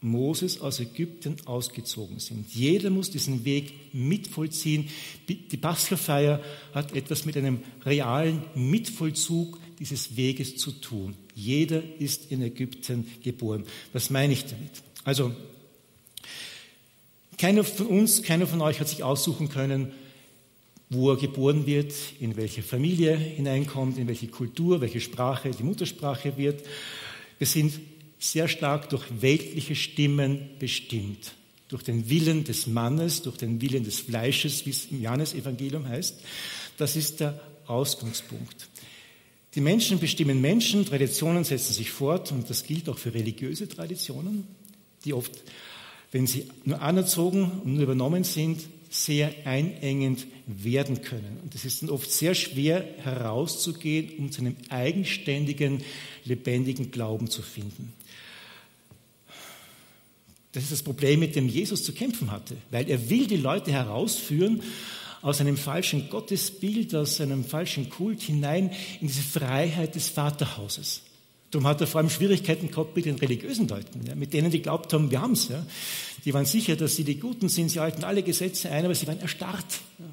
Moses 0.00 0.62
aus 0.62 0.80
Ägypten 0.80 1.36
ausgezogen 1.44 2.20
sind. 2.20 2.52
Jeder 2.54 2.88
muss 2.88 3.10
diesen 3.10 3.44
Weg 3.44 3.94
mitvollziehen. 3.94 4.88
Die 5.28 5.56
Pascha-Feier 5.56 6.40
hat 6.72 6.96
etwas 6.96 7.26
mit 7.26 7.36
einem 7.36 7.60
realen 7.84 8.44
Mitvollzug 8.54 9.60
dieses 9.78 10.16
Weges 10.16 10.56
zu 10.56 10.72
tun. 10.72 11.14
Jeder 11.34 11.82
ist 11.98 12.32
in 12.32 12.40
Ägypten 12.40 13.06
geboren. 13.22 13.64
Was 13.92 14.08
meine 14.08 14.32
ich 14.32 14.46
damit? 14.46 14.70
Also, 15.04 15.32
keiner 17.38 17.64
von 17.64 17.86
uns, 17.86 18.22
keiner 18.22 18.46
von 18.46 18.60
euch 18.60 18.80
hat 18.80 18.88
sich 18.88 19.02
aussuchen 19.02 19.48
können, 19.48 19.92
wo 20.90 21.10
er 21.10 21.16
geboren 21.16 21.66
wird, 21.66 21.92
in 22.20 22.36
welche 22.36 22.62
Familie 22.62 23.16
hineinkommt, 23.16 23.96
in 23.96 24.08
welche 24.08 24.28
Kultur, 24.28 24.80
welche 24.80 25.00
Sprache 25.00 25.50
die 25.50 25.62
Muttersprache 25.62 26.36
wird. 26.36 26.62
Wir 27.38 27.46
sind 27.46 27.80
sehr 28.18 28.46
stark 28.46 28.90
durch 28.90 29.04
weltliche 29.20 29.74
Stimmen 29.74 30.50
bestimmt. 30.58 31.32
Durch 31.68 31.82
den 31.82 32.10
Willen 32.10 32.44
des 32.44 32.66
Mannes, 32.66 33.22
durch 33.22 33.38
den 33.38 33.60
Willen 33.62 33.84
des 33.84 34.00
Fleisches, 34.00 34.66
wie 34.66 34.70
es 34.70 34.86
im 34.90 35.02
Johannesevangelium 35.02 35.88
heißt. 35.88 36.20
Das 36.76 36.94
ist 36.94 37.20
der 37.20 37.40
Ausgangspunkt. 37.66 38.68
Die 39.54 39.60
Menschen 39.60 39.98
bestimmen 39.98 40.40
Menschen, 40.40 40.86
Traditionen 40.86 41.44
setzen 41.44 41.72
sich 41.72 41.90
fort 41.90 42.32
und 42.32 42.48
das 42.48 42.64
gilt 42.64 42.88
auch 42.88 42.98
für 42.98 43.12
religiöse 43.12 43.68
Traditionen, 43.68 44.46
die 45.04 45.12
oft, 45.12 45.32
wenn 46.12 46.26
sie 46.26 46.46
nur 46.64 46.80
anerzogen 46.80 47.50
und 47.64 47.74
nur 47.74 47.82
übernommen 47.82 48.22
sind, 48.22 48.60
sehr 48.90 49.34
einengend 49.46 50.26
werden 50.46 51.00
können. 51.00 51.40
Und 51.42 51.54
es 51.54 51.64
ist 51.64 51.82
dann 51.82 51.88
oft 51.88 52.10
sehr 52.10 52.34
schwer 52.34 52.84
herauszugehen, 52.98 54.18
um 54.18 54.30
zu 54.30 54.42
einem 54.42 54.56
eigenständigen, 54.68 55.82
lebendigen 56.24 56.90
Glauben 56.90 57.30
zu 57.30 57.40
finden. 57.40 57.94
Das 60.52 60.64
ist 60.64 60.72
das 60.72 60.82
Problem, 60.82 61.20
mit 61.20 61.34
dem 61.34 61.48
Jesus 61.48 61.82
zu 61.82 61.94
kämpfen 61.94 62.30
hatte, 62.30 62.56
weil 62.70 62.90
er 62.90 63.08
will 63.08 63.26
die 63.26 63.38
Leute 63.38 63.72
herausführen 63.72 64.62
aus 65.22 65.40
einem 65.40 65.56
falschen 65.56 66.10
Gottesbild, 66.10 66.94
aus 66.94 67.18
einem 67.22 67.44
falschen 67.46 67.88
Kult 67.88 68.20
hinein 68.20 68.70
in 69.00 69.06
diese 69.06 69.22
Freiheit 69.22 69.94
des 69.94 70.10
Vaterhauses. 70.10 71.00
Darum 71.52 71.66
hat 71.66 71.82
er 71.82 71.86
vor 71.86 72.00
allem 72.00 72.08
Schwierigkeiten 72.08 72.70
gehabt 72.70 72.96
mit 72.96 73.04
den 73.04 73.16
religiösen 73.16 73.68
Leuten, 73.68 74.06
ja, 74.06 74.14
mit 74.14 74.32
denen, 74.32 74.50
die 74.50 74.62
glaubt 74.62 74.92
haben, 74.94 75.10
wir 75.10 75.20
haben 75.20 75.32
es. 75.32 75.48
Ja. 75.48 75.64
Die 76.24 76.32
waren 76.32 76.46
sicher, 76.46 76.76
dass 76.76 76.96
sie 76.96 77.04
die 77.04 77.20
Guten 77.20 77.50
sind, 77.50 77.68
sie 77.68 77.78
halten 77.78 78.04
alle 78.04 78.22
Gesetze 78.22 78.70
ein, 78.70 78.86
aber 78.86 78.94
sie 78.94 79.06
waren 79.06 79.20
erstarrt. 79.20 79.80
Ja. 79.98 80.06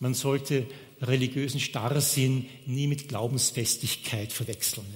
Man 0.00 0.14
sollte 0.14 0.66
religiösen 1.02 1.60
Starrsinn 1.60 2.46
nie 2.64 2.86
mit 2.86 3.08
Glaubensfestigkeit 3.08 4.32
verwechseln. 4.32 4.86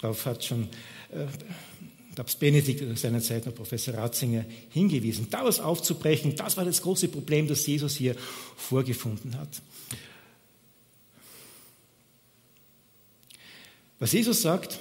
Darauf 0.00 0.24
hat 0.24 0.42
schon 0.42 0.68
äh, 1.12 1.26
Benedikt 2.38 2.98
seinerzeit 2.98 3.44
noch 3.44 3.54
Professor 3.54 3.94
Ratzinger 3.94 4.46
hingewiesen. 4.70 5.26
Daraus 5.30 5.60
aufzubrechen, 5.60 6.36
das 6.36 6.56
war 6.56 6.64
das 6.64 6.80
große 6.80 7.08
Problem, 7.08 7.48
das 7.48 7.66
Jesus 7.66 7.96
hier 7.96 8.14
vorgefunden 8.56 9.38
hat. 9.38 9.48
Was 14.00 14.12
Jesus 14.12 14.40
sagt, 14.40 14.80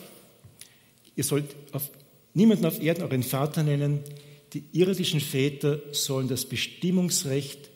ihr 1.16 1.26
sollt 1.26 1.46
auf, 1.74 1.92
niemanden 2.34 2.66
auf 2.66 2.82
Erden 2.82 3.04
euren 3.04 3.22
Vater 3.22 3.64
nennen, 3.64 4.00
die 4.54 4.64
irdischen 4.72 5.20
Väter 5.20 5.80
sollen 5.92 6.30
das 6.30 6.46
Bestimmungsrecht 6.46 7.70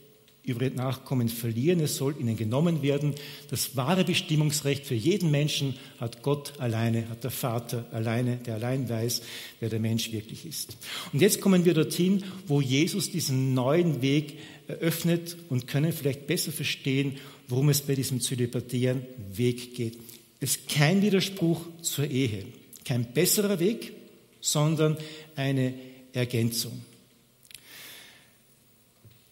über 0.45 0.65
ihre 0.65 0.75
Nachkommen 0.75 1.27
verlieren, 1.29 1.81
es 1.81 1.97
soll 1.97 2.15
ihnen 2.19 2.35
genommen 2.37 2.81
werden. 2.81 3.13
Das 3.49 3.75
wahre 3.75 4.03
Bestimmungsrecht 4.05 4.85
für 4.85 4.95
jeden 4.95 5.31
Menschen 5.31 5.75
hat 5.99 6.21
Gott 6.21 6.53
alleine, 6.59 7.09
hat 7.09 7.23
der 7.23 7.31
Vater 7.31 7.85
alleine, 7.91 8.37
der 8.37 8.55
allein 8.55 8.89
weiß, 8.89 9.21
wer 9.59 9.69
der 9.69 9.79
Mensch 9.79 10.11
wirklich 10.11 10.45
ist. 10.45 10.77
Und 11.11 11.21
jetzt 11.21 11.39
kommen 11.39 11.65
wir 11.65 11.73
dorthin, 11.73 12.23
wo 12.47 12.61
Jesus 12.61 13.11
diesen 13.11 13.53
neuen 13.53 14.01
Weg 14.01 14.37
eröffnet 14.67 15.37
und 15.49 15.67
können 15.67 15.93
vielleicht 15.93 16.27
besser 16.27 16.51
verstehen, 16.51 17.17
worum 17.47 17.69
es 17.69 17.81
bei 17.81 17.95
diesem 17.95 18.19
zölibatären 18.19 19.05
Weg 19.33 19.75
geht. 19.75 19.97
Ist 20.43 20.67
kein 20.67 21.01
Widerspruch 21.01 21.61
zur 21.81 22.05
Ehe, 22.05 22.45
kein 22.83 23.13
besserer 23.13 23.61
Weg, 23.61 23.93
sondern 24.41 24.97
eine 25.37 25.73
Ergänzung. 26.11 26.81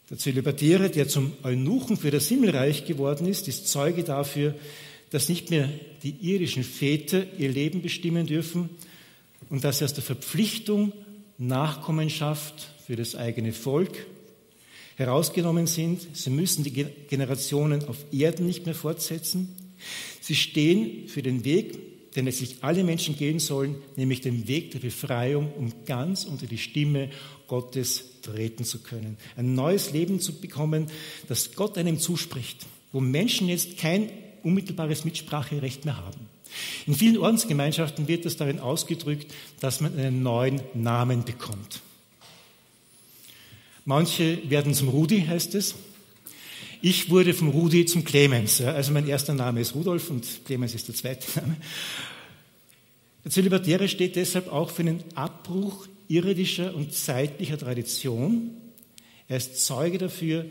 Der 0.09 0.17
Zölibatäre, 0.17 0.89
der 0.89 1.09
zum 1.09 1.33
Eunuchen 1.43 1.97
für 1.97 2.11
das 2.11 2.29
Himmelreich 2.29 2.85
geworden 2.85 3.27
ist, 3.27 3.49
ist 3.49 3.67
Zeuge 3.67 4.05
dafür, 4.05 4.55
dass 5.09 5.27
nicht 5.27 5.49
mehr 5.49 5.67
die 6.01 6.15
irdischen 6.21 6.63
Väter 6.63 7.25
ihr 7.37 7.49
Leben 7.49 7.81
bestimmen 7.81 8.25
dürfen 8.25 8.69
und 9.49 9.65
dass 9.65 9.79
sie 9.79 9.83
aus 9.83 9.93
der 9.93 10.03
Verpflichtung 10.05 10.93
Nachkommenschaft 11.37 12.69
für 12.87 12.95
das 12.95 13.15
eigene 13.15 13.51
Volk 13.51 14.05
herausgenommen 14.95 15.67
sind. 15.67 16.07
Sie 16.15 16.29
müssen 16.29 16.63
die 16.63 16.85
Generationen 17.09 17.83
auf 17.89 17.97
Erden 18.13 18.47
nicht 18.47 18.65
mehr 18.65 18.75
fortsetzen. 18.75 19.57
Sie 20.31 20.37
stehen 20.37 21.09
für 21.09 21.21
den 21.21 21.43
Weg, 21.43 22.13
den 22.15 22.25
es 22.25 22.37
sich 22.37 22.55
alle 22.61 22.85
Menschen 22.85 23.17
gehen 23.17 23.39
sollen, 23.39 23.75
nämlich 23.97 24.21
den 24.21 24.47
Weg 24.47 24.71
der 24.71 24.79
Befreiung, 24.79 25.51
um 25.55 25.73
ganz 25.85 26.23
unter 26.23 26.47
die 26.47 26.57
Stimme 26.57 27.09
Gottes 27.47 28.21
treten 28.21 28.63
zu 28.63 28.79
können, 28.79 29.17
ein 29.35 29.55
neues 29.55 29.91
Leben 29.91 30.21
zu 30.21 30.39
bekommen, 30.39 30.87
das 31.27 31.53
Gott 31.53 31.77
einem 31.77 31.99
zuspricht, 31.99 32.65
wo 32.93 33.01
Menschen 33.01 33.49
jetzt 33.49 33.77
kein 33.77 34.09
unmittelbares 34.41 35.03
Mitspracherecht 35.03 35.83
mehr 35.83 35.97
haben. 35.97 36.29
In 36.87 36.95
vielen 36.95 37.17
Ordensgemeinschaften 37.17 38.07
wird 38.07 38.23
das 38.23 38.37
darin 38.37 38.61
ausgedrückt, 38.61 39.33
dass 39.59 39.81
man 39.81 39.99
einen 39.99 40.23
neuen 40.23 40.61
Namen 40.73 41.25
bekommt. 41.25 41.81
Manche 43.83 44.49
werden 44.49 44.73
zum 44.73 44.87
Rudi, 44.87 45.25
heißt 45.27 45.55
es. 45.55 45.75
Ich 46.83 47.11
wurde 47.11 47.35
vom 47.35 47.49
Rudi 47.49 47.85
zum 47.85 48.03
Clemens. 48.03 48.59
Also 48.59 48.91
mein 48.91 49.07
erster 49.07 49.35
Name 49.35 49.61
ist 49.61 49.75
Rudolf 49.75 50.09
und 50.09 50.25
Clemens 50.45 50.73
ist 50.73 50.87
der 50.87 50.95
zweite 50.95 51.39
Name. 51.39 51.57
Der 53.23 53.31
Zölibatäre 53.31 53.87
steht 53.87 54.15
deshalb 54.15 54.51
auch 54.51 54.71
für 54.71 54.81
einen 54.81 55.03
Abbruch 55.13 55.87
irdischer 56.07 56.73
und 56.73 56.91
zeitlicher 56.91 57.59
Tradition. 57.59 58.49
Er 59.27 59.37
ist 59.37 59.63
Zeuge 59.63 59.99
dafür, 59.99 60.47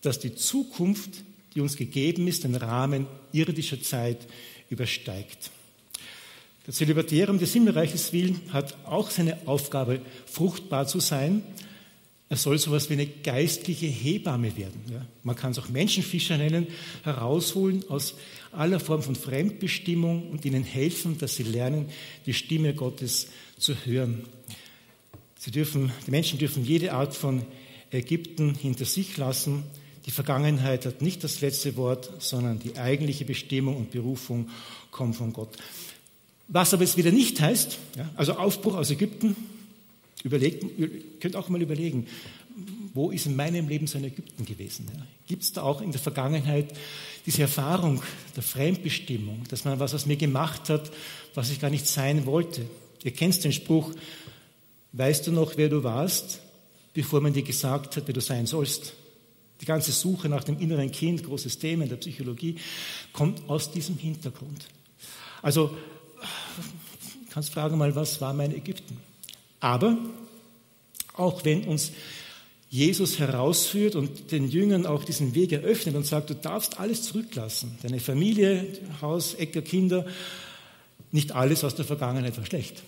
dass 0.00 0.18
die 0.18 0.34
Zukunft, 0.34 1.10
die 1.54 1.60
uns 1.60 1.76
gegeben 1.76 2.26
ist, 2.26 2.44
den 2.44 2.54
Rahmen 2.54 3.06
irdischer 3.32 3.82
Zeit 3.82 4.26
übersteigt. 4.70 5.50
Der 6.66 6.72
Zölibatäre 6.72 7.30
um 7.30 7.38
des 7.38 7.52
Himmelreiches 7.52 8.14
willen 8.14 8.40
hat 8.50 8.78
auch 8.86 9.10
seine 9.10 9.46
Aufgabe, 9.46 10.00
fruchtbar 10.24 10.86
zu 10.86 11.00
sein. 11.00 11.42
Er 12.28 12.36
soll 12.36 12.58
so 12.58 12.70
etwas 12.70 12.90
wie 12.90 12.94
eine 12.94 13.06
geistliche 13.06 13.86
Hebamme 13.86 14.56
werden. 14.56 14.80
Ja. 14.90 15.06
Man 15.22 15.36
kann 15.36 15.52
es 15.52 15.58
auch 15.58 15.68
Menschenfischer 15.68 16.36
nennen, 16.36 16.66
herausholen 17.04 17.84
aus 17.88 18.14
aller 18.50 18.80
Form 18.80 19.02
von 19.02 19.14
Fremdbestimmung 19.14 20.30
und 20.30 20.44
ihnen 20.44 20.64
helfen, 20.64 21.18
dass 21.18 21.36
sie 21.36 21.44
lernen, 21.44 21.88
die 22.26 22.34
Stimme 22.34 22.74
Gottes 22.74 23.28
zu 23.58 23.74
hören. 23.84 24.24
Sie 25.38 25.52
dürfen, 25.52 25.92
die 26.06 26.10
Menschen 26.10 26.38
dürfen 26.40 26.64
jede 26.64 26.92
Art 26.92 27.14
von 27.14 27.44
Ägypten 27.92 28.54
hinter 28.54 28.86
sich 28.86 29.16
lassen. 29.16 29.62
Die 30.06 30.10
Vergangenheit 30.10 30.84
hat 30.86 31.02
nicht 31.02 31.22
das 31.22 31.40
letzte 31.40 31.76
Wort, 31.76 32.10
sondern 32.18 32.58
die 32.58 32.76
eigentliche 32.76 33.24
Bestimmung 33.24 33.76
und 33.76 33.92
Berufung 33.92 34.48
kommt 34.90 35.14
von 35.14 35.32
Gott. 35.32 35.56
Was 36.48 36.74
aber 36.74 36.82
es 36.82 36.96
wieder 36.96 37.12
nicht 37.12 37.40
heißt, 37.40 37.78
ja, 37.96 38.08
also 38.16 38.34
Aufbruch 38.34 38.74
aus 38.74 38.90
Ägypten, 38.90 39.36
überlegt, 40.22 40.64
könnt 41.20 41.36
auch 41.36 41.48
mal 41.48 41.62
überlegen, 41.62 42.06
wo 42.94 43.10
ist 43.10 43.26
in 43.26 43.36
meinem 43.36 43.68
Leben 43.68 43.86
so 43.86 43.98
ein 43.98 44.04
Ägypten 44.04 44.44
gewesen? 44.44 44.86
Ja? 44.94 45.06
Gibt 45.26 45.42
es 45.42 45.52
da 45.52 45.62
auch 45.62 45.82
in 45.82 45.92
der 45.92 46.00
Vergangenheit 46.00 46.72
diese 47.26 47.42
Erfahrung 47.42 48.02
der 48.34 48.42
Fremdbestimmung, 48.42 49.44
dass 49.48 49.64
man 49.64 49.78
was 49.78 49.94
aus 49.94 50.06
mir 50.06 50.16
gemacht 50.16 50.70
hat, 50.70 50.90
was 51.34 51.50
ich 51.50 51.60
gar 51.60 51.70
nicht 51.70 51.86
sein 51.86 52.24
wollte? 52.24 52.64
Ihr 53.04 53.12
kennt 53.12 53.42
den 53.44 53.52
Spruch, 53.52 53.92
weißt 54.92 55.26
du 55.26 55.32
noch, 55.32 55.56
wer 55.56 55.68
du 55.68 55.84
warst, 55.84 56.40
bevor 56.94 57.20
man 57.20 57.34
dir 57.34 57.42
gesagt 57.42 57.96
hat, 57.96 58.06
wer 58.06 58.14
du 58.14 58.20
sein 58.20 58.46
sollst? 58.46 58.94
Die 59.60 59.66
ganze 59.66 59.92
Suche 59.92 60.28
nach 60.28 60.44
dem 60.44 60.58
inneren 60.58 60.90
Kind, 60.90 61.24
großes 61.24 61.58
Thema 61.58 61.84
in 61.84 61.90
der 61.90 61.96
Psychologie, 61.96 62.56
kommt 63.12 63.48
aus 63.48 63.70
diesem 63.70 63.96
Hintergrund. 63.98 64.66
Also 65.42 65.76
kannst 67.30 67.50
fragen 67.50 67.76
mal, 67.76 67.94
was 67.94 68.20
war 68.20 68.32
mein 68.32 68.54
Ägypten? 68.54 68.98
Aber 69.66 69.98
auch 71.14 71.44
wenn 71.44 71.64
uns 71.64 71.90
Jesus 72.70 73.18
herausführt 73.18 73.96
und 73.96 74.30
den 74.30 74.48
Jüngern 74.48 74.86
auch 74.86 75.02
diesen 75.02 75.34
Weg 75.34 75.50
eröffnet 75.50 75.96
und 75.96 76.06
sagt, 76.06 76.30
du 76.30 76.34
darfst 76.34 76.78
alles 76.78 77.02
zurücklassen, 77.02 77.76
deine 77.82 77.98
Familie, 77.98 78.64
Haus, 79.02 79.34
Äcker, 79.34 79.62
Kinder, 79.62 80.06
nicht 81.10 81.32
alles 81.32 81.64
aus 81.64 81.74
der 81.74 81.84
Vergangenheit 81.84 82.36
war 82.36 82.46
schlecht. 82.46 82.84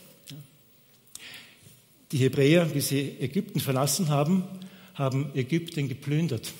Die 2.13 2.19
Hebräer, 2.19 2.73
wie 2.73 2.81
sie 2.81 3.17
Ägypten 3.19 3.59
verlassen 3.59 4.09
haben, 4.09 4.45
haben 4.95 5.33
Ägypten 5.35 5.89
geplündert. 5.89 6.53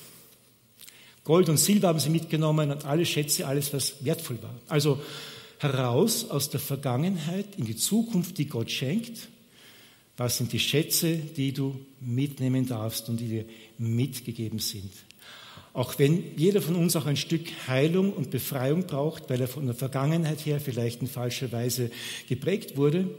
Gold 1.23 1.47
und 1.47 1.57
Silber 1.57 1.87
haben 1.87 1.99
sie 1.99 2.09
mitgenommen 2.09 2.71
und 2.71 2.83
alle 2.83 3.05
Schätze, 3.05 3.47
alles, 3.47 3.71
was 3.71 4.03
wertvoll 4.03 4.39
war. 4.41 4.55
Also 4.67 4.99
heraus 5.59 6.29
aus 6.29 6.49
der 6.49 6.59
Vergangenheit 6.59 7.55
in 7.55 7.63
die 7.63 7.77
Zukunft, 7.77 8.37
die 8.37 8.47
Gott 8.47 8.69
schenkt. 8.69 9.29
Was 10.19 10.35
sind 10.35 10.51
die 10.51 10.59
Schätze, 10.59 11.15
die 11.15 11.53
du 11.53 11.79
mitnehmen 12.01 12.67
darfst 12.67 13.07
und 13.07 13.21
die 13.21 13.29
dir 13.29 13.45
mitgegeben 13.77 14.59
sind? 14.59 14.91
Auch 15.71 15.97
wenn 15.97 16.35
jeder 16.35 16.61
von 16.61 16.75
uns 16.75 16.97
auch 16.97 17.05
ein 17.05 17.15
Stück 17.15 17.47
Heilung 17.69 18.11
und 18.11 18.29
Befreiung 18.29 18.85
braucht, 18.85 19.29
weil 19.29 19.39
er 19.39 19.47
von 19.47 19.65
der 19.65 19.75
Vergangenheit 19.75 20.45
her 20.45 20.59
vielleicht 20.59 21.01
in 21.01 21.07
falscher 21.07 21.53
Weise 21.53 21.89
geprägt 22.27 22.75
wurde, 22.75 23.09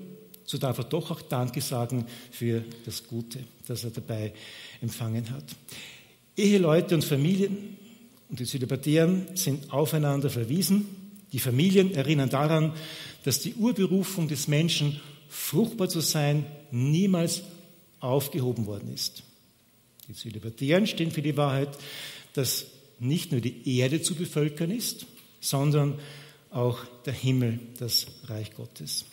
so 0.44 0.58
darf 0.58 0.76
er 0.76 0.84
doch 0.84 1.10
auch 1.10 1.22
Danke 1.22 1.62
sagen 1.62 2.04
für 2.30 2.62
das 2.84 3.06
Gute, 3.06 3.38
das 3.66 3.82
er 3.82 3.92
dabei 3.92 4.34
empfangen 4.82 5.30
hat. 5.30 5.44
Eheleute 6.36 6.94
und 6.94 7.04
Familien 7.04 7.78
und 8.28 8.40
die 8.40 8.44
Zölibatären 8.44 9.26
sind 9.36 9.72
aufeinander 9.72 10.28
verwiesen. 10.28 10.84
Die 11.32 11.38
Familien 11.38 11.94
erinnern 11.94 12.28
daran, 12.28 12.74
dass 13.24 13.40
die 13.40 13.54
Urberufung 13.54 14.28
des 14.28 14.48
Menschen, 14.48 15.00
fruchtbar 15.30 15.88
zu 15.88 16.00
sein, 16.00 16.44
niemals 16.70 17.42
aufgehoben 18.00 18.66
worden 18.66 18.92
ist. 18.92 19.22
Die 20.08 20.14
Zölibatären 20.14 20.86
stehen 20.86 21.12
für 21.12 21.22
die 21.22 21.36
Wahrheit, 21.36 21.70
dass 22.34 22.66
nicht 22.98 23.32
nur 23.32 23.40
die 23.40 23.78
Erde 23.78 24.02
zu 24.02 24.14
bevölkern 24.14 24.70
ist, 24.70 25.06
sondern 25.40 25.98
auch 26.50 26.84
der 27.06 27.12
Himmel, 27.12 27.60
das 27.78 28.06
Reich 28.24 28.54
Gottes. 28.54 29.06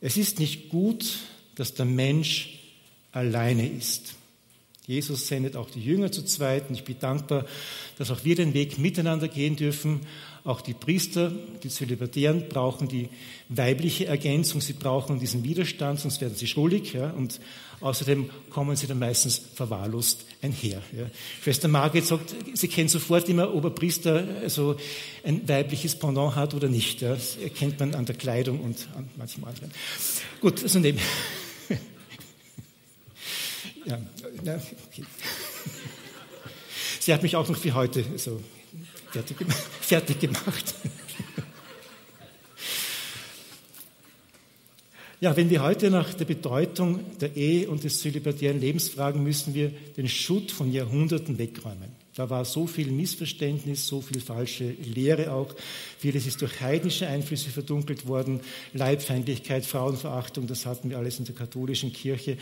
Es 0.00 0.16
ist 0.16 0.40
nicht 0.40 0.70
gut, 0.70 1.18
dass 1.54 1.74
der 1.74 1.84
Mensch 1.84 2.58
alleine 3.12 3.68
ist. 3.68 4.14
Jesus 4.86 5.28
sendet 5.28 5.56
auch 5.56 5.70
die 5.70 5.80
Jünger 5.80 6.12
zu 6.12 6.22
zweit 6.24 6.68
und 6.68 6.74
ich 6.74 6.84
bin 6.84 6.98
dankbar, 6.98 7.46
dass 7.96 8.10
auch 8.10 8.22
wir 8.24 8.36
den 8.36 8.52
Weg 8.52 8.78
miteinander 8.78 9.28
gehen 9.28 9.56
dürfen. 9.56 10.00
Auch 10.44 10.60
die 10.60 10.74
Priester, 10.74 11.32
die 11.62 11.70
Zölibatären 11.70 12.50
brauchen 12.50 12.86
die 12.86 13.08
weibliche 13.48 14.04
Ergänzung, 14.04 14.60
sie 14.60 14.74
brauchen 14.74 15.18
diesen 15.18 15.42
Widerstand, 15.42 16.00
sonst 16.00 16.20
werden 16.20 16.34
sie 16.36 16.46
schuldig. 16.46 16.92
Ja, 16.92 17.10
und 17.12 17.40
außerdem 17.80 18.28
kommen 18.50 18.76
sie 18.76 18.86
dann 18.86 18.98
meistens 18.98 19.40
verwahrlost 19.54 20.26
einher. 20.42 20.82
Ja. 20.94 21.06
Schwester 21.42 21.68
Margit 21.68 22.04
sagt, 22.04 22.34
sie 22.52 22.68
kennt 22.68 22.90
sofort 22.90 23.26
immer, 23.30 23.54
ob 23.54 23.64
ein 23.64 23.74
Priester 23.74 24.22
also 24.42 24.76
ein 25.24 25.48
weibliches 25.48 25.98
Pendant 25.98 26.36
hat 26.36 26.52
oder 26.52 26.68
nicht. 26.68 27.00
Ja. 27.00 27.14
Das 27.14 27.38
erkennt 27.38 27.80
man 27.80 27.94
an 27.94 28.04
der 28.04 28.16
Kleidung 28.16 28.60
und 28.60 28.86
an 28.94 29.08
manchen 29.16 29.44
anderen. 29.44 29.70
Gut, 30.42 30.62
also 30.62 30.78
neben. 30.78 30.98
Ja, 33.84 33.98
ja, 34.44 34.54
okay. 34.86 35.04
Sie 37.00 37.12
hat 37.12 37.22
mich 37.22 37.36
auch 37.36 37.48
noch 37.48 37.56
für 37.56 37.74
heute 37.74 38.04
so 38.16 38.40
fertig, 39.10 39.36
fertig 39.80 40.20
gemacht. 40.20 40.74
Ja, 45.20 45.36
wenn 45.36 45.48
wir 45.48 45.62
heute 45.62 45.90
nach 45.90 46.12
der 46.12 46.24
Bedeutung 46.24 47.00
der 47.18 47.36
Ehe 47.36 47.68
und 47.68 47.84
des 47.84 48.00
zölibatären 48.00 48.60
Lebens 48.60 48.88
fragen, 48.88 49.22
müssen 49.22 49.54
wir 49.54 49.70
den 49.96 50.08
Schutt 50.08 50.50
von 50.50 50.70
Jahrhunderten 50.70 51.38
wegräumen. 51.38 51.88
Da 52.14 52.30
war 52.30 52.44
so 52.44 52.66
viel 52.66 52.90
Missverständnis, 52.90 53.86
so 53.86 54.00
viel 54.00 54.20
falsche 54.20 54.70
Lehre 54.82 55.32
auch. 55.32 55.54
Vieles 55.98 56.26
ist 56.26 56.42
durch 56.42 56.60
heidnische 56.60 57.06
Einflüsse 57.06 57.50
verdunkelt 57.50 58.06
worden. 58.06 58.40
Leibfeindlichkeit, 58.72 59.64
Frauenverachtung, 59.64 60.46
das 60.46 60.66
hatten 60.66 60.90
wir 60.90 60.98
alles 60.98 61.18
in 61.18 61.24
der 61.24 61.34
katholischen 61.34 61.92
Kirche. 61.92 62.36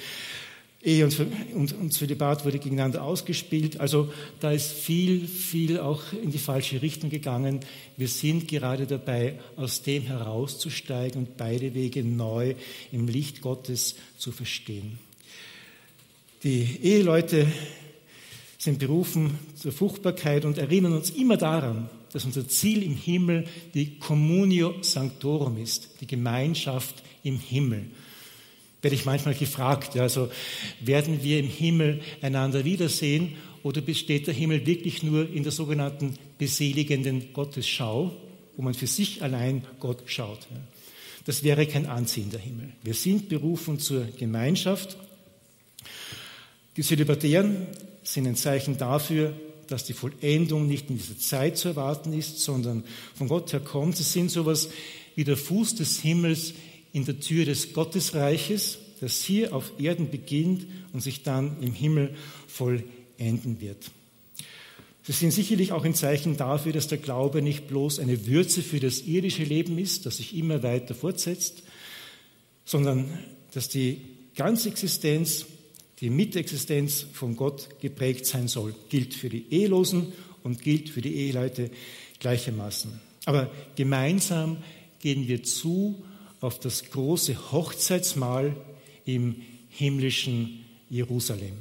Ehe 0.85 1.05
und, 1.05 1.17
und, 1.55 1.73
und 1.75 1.93
Zölibat 1.93 2.45
wurde 2.45 2.59
gegeneinander 2.59 3.05
ausgespielt. 3.05 3.79
Also 3.79 4.13
da 4.41 4.51
ist 4.51 4.73
viel, 4.73 5.29
viel 5.29 5.79
auch 5.79 6.03
in 6.13 6.33
die 6.33 6.39
falsche 6.39 6.83
Richtung 6.83 7.09
gegangen. 7.09 7.61
Wir 7.97 8.09
sind 8.09 8.49
gerade 8.49 8.87
dabei, 8.87 9.39
aus 9.55 9.83
dem 9.83 10.03
herauszusteigen 10.03 11.21
und 11.21 11.37
beide 11.37 11.75
Wege 11.75 12.03
neu 12.03 12.55
im 12.91 13.07
Licht 13.07 13.43
Gottes 13.43 13.95
zu 14.19 14.33
verstehen. 14.33 14.99
Die 16.43 16.79
Eheleute 16.83 17.47
sind 18.59 18.81
berufen 18.81 19.39
zur 19.55 19.71
Fruchtbarkeit 19.71 20.45
und 20.45 20.59
erinnern 20.59 20.95
uns 20.95 21.11
immer 21.11 21.37
daran, 21.37 21.89
dass 22.13 22.25
unser 22.25 22.49
Ziel 22.49 22.83
im 22.83 22.97
Himmel 22.97 23.47
die 23.73 23.99
Communio 24.01 24.75
Sanctorum 24.83 25.59
ist, 25.59 25.91
die 26.01 26.09
Gemeinschaft 26.09 27.05
im 27.23 27.39
Himmel 27.39 27.87
werde 28.83 28.97
ich 28.97 29.05
manchmal 29.05 29.35
gefragt. 29.35 29.97
Also 29.97 30.31
werden 30.81 31.23
wir 31.23 31.39
im 31.39 31.49
Himmel 31.49 32.01
einander 32.21 32.65
wiedersehen 32.65 33.37
oder 33.63 33.81
besteht 33.81 34.27
der 34.27 34.35
Himmel 34.35 34.67
wirklich 34.67 35.03
nur 35.03 35.31
in 35.31 35.45
der 35.45 35.53
sogenannten 35.53 36.17
beseligenden 36.37 37.33
Gottesschau, 37.33 38.13
wo 38.57 38.63
man 38.63 38.75
für 38.75 38.89
sich 38.89 39.23
allein 39.23 39.65
Gott 39.79 40.03
schaut? 40.07 40.41
Das 41.25 41.45
wäre 41.45 41.67
kein 41.67 41.87
anziehender 41.87 42.39
Himmel. 42.39 42.73
Wir 42.83 42.95
sind 42.95 43.29
berufen 43.29 43.79
zur 43.79 44.05
Gemeinschaft. 44.19 44.97
Die 46.77 46.83
Zölibatären 46.83 47.69
sind 48.03 48.27
ein 48.27 48.35
Zeichen 48.35 48.77
dafür, 48.77 49.33
dass 49.69 49.85
die 49.85 49.93
Vollendung 49.93 50.67
nicht 50.67 50.91
in 50.91 50.99
dieser 50.99 51.19
Zeit 51.19 51.57
zu 51.57 51.69
erwarten 51.69 52.13
ist, 52.13 52.41
sondern 52.41 52.83
von 53.15 53.29
Gott 53.29 53.53
her 53.53 53.61
kommt. 53.61 53.97
Sie 53.97 54.03
sind 54.03 54.31
sowas 54.31 54.71
wie 55.15 55.25
der 55.25 55.37
Fuß 55.37 55.77
des 55.77 56.01
Himmels 56.01 56.55
in 56.93 57.05
der 57.05 57.21
Tür 57.21 57.45
des 57.45 57.73
Gottesreiches, 57.73 58.79
das 59.01 59.23
hier 59.23 59.55
auf 59.55 59.73
Erden 59.79 60.11
beginnt 60.11 60.67
und 60.93 61.01
sich 61.01 61.23
dann 61.23 61.61
im 61.63 61.73
Himmel 61.73 62.15
vollenden 62.47 63.61
wird. 63.61 63.91
Sie 65.05 65.13
sind 65.13 65.33
sicherlich 65.33 65.73
auch 65.73 65.85
ein 65.85 65.95
Zeichen 65.95 66.37
dafür, 66.37 66.73
dass 66.73 66.87
der 66.87 66.99
Glaube 66.99 67.43
nicht 67.43 67.67
bloß 67.67 67.99
eine 67.99 68.27
Würze 68.27 68.63
für 68.63 68.79
das 68.79 69.01
irdische 69.01 69.43
Leben 69.43 69.79
ist, 69.79 70.07
das 70.07 70.19
sich 70.19 70.37
immer 70.37 70.63
weiter 70.63 70.95
fortsetzt, 70.95 71.65
sondern 72.65 73.19
dass 73.53 73.69
die 73.69 74.01
ganze 74.37 74.69
Existenz, 74.69 75.47
die 76.01 76.09
Mitexistenz 76.09 77.05
von 77.13 77.35
Gott 77.35 77.81
geprägt 77.81 78.27
sein 78.27 78.47
soll. 78.47 78.75
Gilt 78.91 79.15
für 79.15 79.29
die 79.29 79.47
Ehelosen 79.51 80.13
und 80.45 80.63
gilt 80.63 80.89
für 80.89 81.01
die 81.01 81.15
Eheleute 81.15 81.71
gleichermaßen. 82.21 83.01
Aber 83.25 83.51
gemeinsam 83.75 84.59
gehen 85.01 85.27
wir 85.27 85.43
zu 85.43 86.05
auf 86.43 86.59
das 86.59 86.91
große 86.91 87.53
Hochzeitsmahl 87.53 88.57
im 89.05 89.37
himmlischen 89.71 90.65
Jerusalem. 90.91 91.57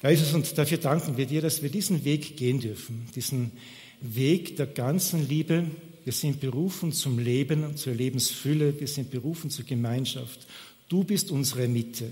Herr 0.00 0.10
Jesus, 0.10 0.34
und 0.34 0.58
dafür 0.58 0.78
danken 0.78 1.16
wir 1.16 1.26
dir, 1.26 1.40
dass 1.40 1.62
wir 1.62 1.70
diesen 1.70 2.04
Weg 2.04 2.36
gehen 2.36 2.60
dürfen, 2.60 3.06
diesen 3.14 3.52
Weg 4.00 4.56
der 4.56 4.66
ganzen 4.66 5.28
Liebe. 5.28 5.64
Wir 6.04 6.12
sind 6.12 6.40
berufen 6.40 6.92
zum 6.92 7.20
Leben 7.20 7.76
zur 7.76 7.94
Lebensfülle. 7.94 8.78
Wir 8.80 8.88
sind 8.88 9.12
berufen 9.12 9.48
zur 9.48 9.64
Gemeinschaft. 9.64 10.46
Du 10.88 11.04
bist 11.04 11.30
unsere 11.30 11.68
Mitte. 11.68 12.10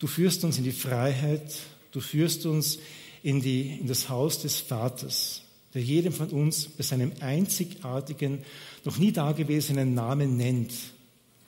Du 0.00 0.08
führst 0.08 0.42
uns 0.42 0.58
in 0.58 0.64
die 0.64 0.72
Freiheit. 0.72 1.60
Du 1.92 2.00
führst 2.00 2.44
uns 2.44 2.80
in, 3.22 3.40
die, 3.40 3.78
in 3.80 3.86
das 3.86 4.08
Haus 4.08 4.42
des 4.42 4.58
Vaters, 4.58 5.42
der 5.74 5.82
jedem 5.82 6.12
von 6.12 6.28
uns 6.30 6.66
bei 6.66 6.82
seinem 6.82 7.12
einzigartigen, 7.20 8.40
noch 8.84 8.98
nie 8.98 9.12
dagewesenen 9.12 9.94
Namen 9.94 10.36
nennt, 10.36 10.72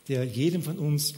der 0.08 0.24
jedem 0.24 0.62
von 0.62 0.78
uns 0.78 1.14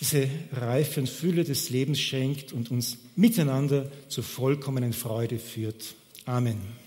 diese 0.00 0.28
Reife 0.52 1.00
und 1.00 1.08
Fülle 1.08 1.44
des 1.44 1.68
Lebens 1.70 2.00
schenkt 2.00 2.52
und 2.52 2.70
uns 2.70 2.96
miteinander 3.16 3.90
zur 4.08 4.24
vollkommenen 4.24 4.94
Freude 4.94 5.38
führt. 5.38 5.94
Amen. 6.24 6.79